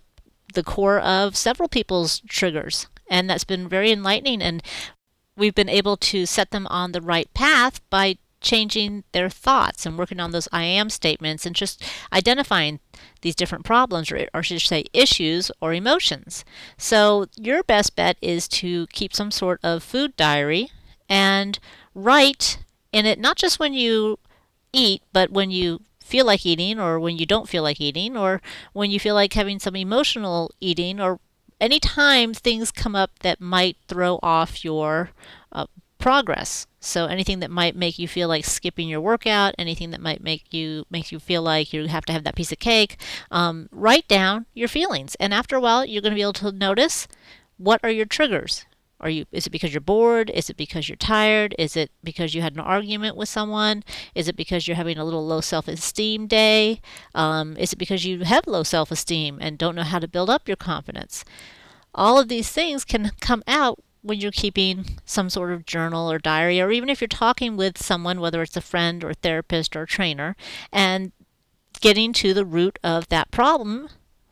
the 0.54 0.64
core 0.64 1.00
of 1.00 1.36
several 1.36 1.70
people's 1.70 2.22
triggers. 2.28 2.88
And 3.10 3.30
that's 3.30 3.44
been 3.44 3.68
very 3.68 3.92
enlightening. 3.92 4.42
And 4.42 4.64
we've 5.36 5.56
been 5.56 5.70
able 5.70 5.98
to 5.98 6.26
set 6.26 6.52
them 6.52 6.68
on 6.68 6.92
the 6.92 7.02
right 7.02 7.32
path 7.34 7.82
by 7.90 8.18
changing 8.42 9.04
their 9.12 9.30
thoughts 9.30 9.86
and 9.86 9.98
working 9.98 10.20
on 10.20 10.32
those 10.32 10.48
I 10.52 10.64
am 10.64 10.90
statements 10.90 11.46
and 11.46 11.56
just 11.56 11.84
identifying 12.12 12.80
these 13.22 13.36
different 13.36 13.64
problems, 13.64 14.12
or, 14.12 14.28
or 14.34 14.44
should 14.44 14.62
say 14.62 14.86
issues 14.94 15.52
or 15.62 15.74
emotions. 15.74 16.44
So, 16.78 17.28
your 17.38 17.64
best 17.64 17.96
bet 17.96 18.18
is 18.22 18.48
to 18.50 18.88
keep 18.88 19.14
some 19.14 19.30
sort 19.30 19.60
of 19.64 19.84
food 19.84 20.16
diary 20.18 20.72
and 21.08 21.60
write 21.94 22.58
in 22.92 23.06
it 23.06 23.20
not 23.20 23.38
just 23.38 23.60
when 23.60 23.74
you 23.74 24.18
eat, 24.74 25.04
but 25.14 25.32
when 25.32 25.52
you 25.52 25.82
feel 26.12 26.26
like 26.26 26.46
eating, 26.46 26.80
or 26.80 27.00
when 27.00 27.18
you 27.18 27.26
don't 27.26 27.50
feel 27.50 27.64
like 27.64 27.82
eating, 27.82 28.18
or 28.18 28.42
when 28.74 28.92
you 28.92 29.00
feel 29.00 29.16
like 29.16 29.34
having 29.34 29.60
some 29.60 29.76
emotional 29.76 30.52
eating, 30.60 31.00
or 31.00 31.20
anytime 31.60 32.34
things 32.34 32.72
come 32.72 32.96
up 32.96 33.12
that 33.20 33.40
might 33.40 33.78
throw 33.88 34.20
off 34.22 34.66
your 34.66 35.12
uh, 35.52 35.68
progress. 35.98 36.68
So 36.80 37.06
anything 37.06 37.40
that 37.40 37.52
might 37.52 37.76
make 37.76 38.00
you 38.00 38.08
feel 38.08 38.28
like 38.28 38.44
skipping 38.44 38.90
your 38.90 39.02
workout, 39.02 39.54
anything 39.58 39.92
that 39.92 40.02
might 40.02 40.24
make 40.24 40.52
you 40.52 40.86
make 40.90 41.12
you 41.12 41.20
feel 41.20 41.44
like 41.44 41.72
you 41.74 41.88
have 41.88 42.06
to 42.06 42.14
have 42.14 42.24
that 42.24 42.36
piece 42.36 42.52
of 42.52 42.60
cake, 42.60 42.98
um, 43.30 43.70
write 43.72 44.08
down 44.08 44.48
your 44.54 44.68
feelings, 44.68 45.16
and 45.20 45.34
after 45.34 45.56
a 45.56 45.62
while, 45.62 45.86
you're 45.86 46.02
going 46.02 46.12
to 46.12 46.22
be 46.22 46.24
able 46.24 46.34
to 46.34 46.52
notice 46.52 47.08
what 47.58 47.80
are 47.84 47.92
your 47.92 48.08
triggers. 48.08 48.66
Are 49.02 49.10
you? 49.10 49.26
Is 49.32 49.48
it 49.48 49.50
because 49.50 49.74
you're 49.74 49.82
bored? 49.82 50.30
Is 50.30 50.50
it 50.50 50.58
because 50.58 50.88
you're 50.88 50.96
tired? 50.96 51.56
Is 51.58 51.76
it 51.76 51.92
because 52.04 52.34
you 52.34 52.42
had 52.42 52.54
an 52.54 52.60
argument 52.60 53.18
with 53.18 53.28
someone? 53.28 53.84
Is 54.16 54.28
it 54.28 54.36
because 54.36 54.68
you're 54.68 54.78
having 54.78 54.98
a 54.98 55.04
little 55.04 55.26
low 55.26 55.42
self-esteem 55.42 56.28
day? 56.28 56.82
Um, 57.16 57.58
is 57.58 57.74
it 57.74 57.78
because 57.78 58.06
you 58.06 58.20
have 58.20 58.46
low 58.48 58.64
self-esteem 58.64 59.40
and 59.42 59.58
don't 59.58 59.76
know 59.76 59.84
how 59.84 60.00
to 60.00 60.08
build 60.08 60.30
up 60.30 60.48
your 60.48 60.56
confidence? 60.56 61.26
All 61.94 62.20
of 62.20 62.28
these 62.28 62.50
things 62.50 62.86
can 62.86 63.12
come 63.20 63.44
out 63.48 63.80
when 64.04 64.20
you're 64.20 64.32
keeping 64.32 64.98
some 65.06 65.30
sort 65.30 65.52
of 65.52 65.66
journal 65.66 66.12
or 66.12 66.20
diary, 66.20 66.62
or 66.62 66.72
even 66.72 66.90
if 66.90 67.02
you're 67.02 67.08
talking 67.08 67.58
with 67.58 67.78
someone, 67.82 68.20
whether 68.20 68.42
it's 68.42 68.58
a 68.58 68.62
friend 68.62 69.04
or 69.04 69.14
therapist 69.14 69.76
or 69.76 69.86
trainer, 69.86 70.36
and 70.72 71.12
getting 71.82 72.14
to 72.14 72.34
the 72.34 72.46
root 72.46 72.80
of 72.84 73.10
that 73.10 73.32
problem 73.32 73.90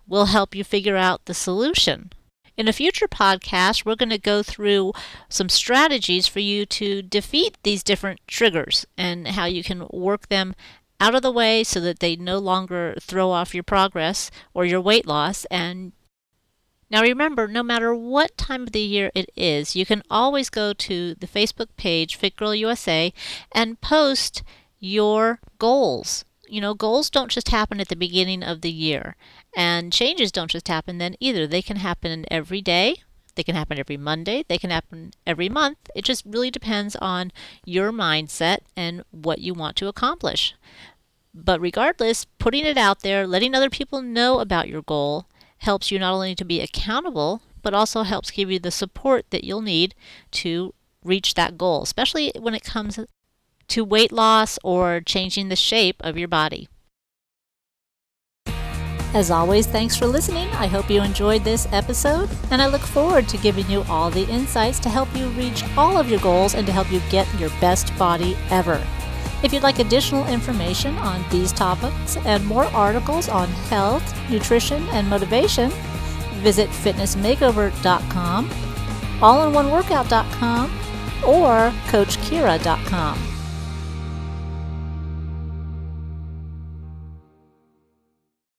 will 0.08 0.26
help 0.26 0.56
you 0.56 0.64
figure 0.64 0.98
out 0.98 1.26
the 1.26 1.34
solution. 1.34 2.12
In 2.60 2.68
a 2.68 2.74
future 2.74 3.08
podcast, 3.08 3.86
we're 3.86 3.96
going 3.96 4.10
to 4.10 4.18
go 4.18 4.44
through 4.44 4.92
some 5.30 5.48
strategies 5.48 6.28
for 6.28 6.42
you 6.42 6.66
to 6.66 7.02
defeat 7.02 7.58
these 7.64 7.84
different 7.84 8.20
triggers 8.28 8.86
and 8.98 9.30
how 9.30 9.46
you 9.46 9.64
can 9.64 9.88
work 9.92 10.28
them 10.28 10.54
out 11.00 11.16
of 11.16 11.22
the 11.22 11.32
way 11.32 11.64
so 11.64 11.80
that 11.80 12.00
they 12.00 12.18
no 12.18 12.38
longer 12.38 12.96
throw 13.00 13.32
off 13.32 13.56
your 13.56 13.64
progress 13.64 14.30
or 14.54 14.66
your 14.66 14.82
weight 14.82 15.08
loss 15.08 15.46
and 15.46 15.94
now 16.92 17.02
remember, 17.02 17.48
no 17.48 17.64
matter 17.64 17.96
what 17.96 18.36
time 18.36 18.64
of 18.64 18.74
the 18.74 18.82
year 18.82 19.10
it 19.16 19.30
is, 19.38 19.76
you 19.76 19.86
can 19.86 20.04
always 20.10 20.50
go 20.50 20.74
to 20.74 21.16
the 21.16 21.28
Facebook 21.28 21.68
page 21.78 22.18
Fit 22.18 22.36
Girl 22.36 22.54
USA 22.54 23.14
and 23.54 23.80
post 23.80 24.44
your 24.80 25.40
goals. 25.60 26.26
You 26.50 26.62
know, 26.62 26.74
goals 26.74 27.12
don't 27.12 27.30
just 27.30 27.50
happen 27.50 27.80
at 27.80 27.90
the 27.90 27.96
beginning 27.96 28.42
of 28.42 28.62
the 28.62 28.72
year, 28.72 29.16
and 29.56 29.94
changes 29.94 30.32
don't 30.32 30.50
just 30.50 30.68
happen 30.68 30.98
then 30.98 31.16
either. 31.20 31.46
They 31.46 31.62
can 31.62 31.78
happen 31.78 32.26
every 32.32 32.60
day, 32.60 33.04
they 33.36 33.44
can 33.44 33.56
happen 33.56 33.78
every 33.78 33.98
Monday, 33.98 34.44
they 34.48 34.58
can 34.58 34.72
happen 34.72 35.12
every 35.28 35.48
month. 35.48 35.78
It 35.96 36.04
just 36.06 36.26
really 36.26 36.50
depends 36.50 36.96
on 36.96 37.32
your 37.66 37.92
mindset 37.92 38.60
and 38.76 39.04
what 39.12 39.40
you 39.40 39.54
want 39.54 39.76
to 39.78 39.88
accomplish. 39.88 40.56
But 41.36 41.62
regardless, 41.62 42.26
putting 42.40 42.66
it 42.66 42.78
out 42.78 43.02
there, 43.02 43.28
letting 43.28 43.54
other 43.54 43.70
people 43.70 44.02
know 44.02 44.40
about 44.40 44.68
your 44.68 44.82
goal, 44.82 45.28
helps 45.60 45.92
you 45.92 46.00
not 46.00 46.14
only 46.14 46.34
to 46.34 46.46
be 46.46 46.62
accountable, 46.62 47.44
but 47.62 47.76
also 47.76 48.02
helps 48.02 48.32
give 48.32 48.50
you 48.50 48.58
the 48.58 48.72
support 48.72 49.26
that 49.30 49.44
you'll 49.44 49.62
need 49.62 49.94
to 50.32 50.74
reach 51.04 51.36
that 51.36 51.58
goal, 51.58 51.84
especially 51.84 52.32
when 52.40 52.56
it 52.56 52.64
comes 52.64 53.00
to 53.70 53.84
weight 53.84 54.12
loss 54.12 54.60
or 54.64 55.02
changing 55.02 55.50
the 55.50 55.56
shape 55.56 55.98
of 56.02 56.18
your 56.18 56.28
body. 56.28 56.70
As 59.12 59.32
always, 59.32 59.66
thanks 59.66 59.96
for 59.96 60.06
listening. 60.06 60.48
I 60.50 60.68
hope 60.68 60.90
you 60.90 61.02
enjoyed 61.02 61.44
this 61.44 61.68
episode, 61.72 62.30
and 62.52 62.62
I 62.62 62.68
look 62.68 62.82
forward 62.82 63.28
to 63.30 63.38
giving 63.38 63.68
you 63.68 63.84
all 63.90 64.12
the 64.12 64.30
insights 64.30 64.80
to 64.82 64.90
help 64.90 65.14
you 65.16 65.30
reach 65.30 65.64
all 65.76 65.98
of 65.98 66.10
your 66.10 66.20
goals 66.20 66.54
and 66.54 66.68
to 66.68 66.72
help 66.72 66.92
you 66.92 67.02
get 67.10 67.28
your 67.40 67.50
best 67.60 67.96
body 67.98 68.38
ever. 68.52 68.80
If 69.42 69.52
you'd 69.52 69.64
like 69.64 69.80
additional 69.80 70.28
information 70.28 70.96
on 70.98 71.26
these 71.32 71.52
topics 71.52 72.18
and 72.18 72.46
more 72.46 72.66
articles 72.66 73.30
on 73.30 73.48
health, 73.48 74.30
nutrition, 74.30 74.84
and 74.90 75.10
motivation, 75.10 75.72
visit 76.44 76.70
fitnessmakeover.com, 76.70 78.50
allinoneworkout.com, 78.50 80.72
or 81.26 81.72
coachkira.com. 81.88 83.39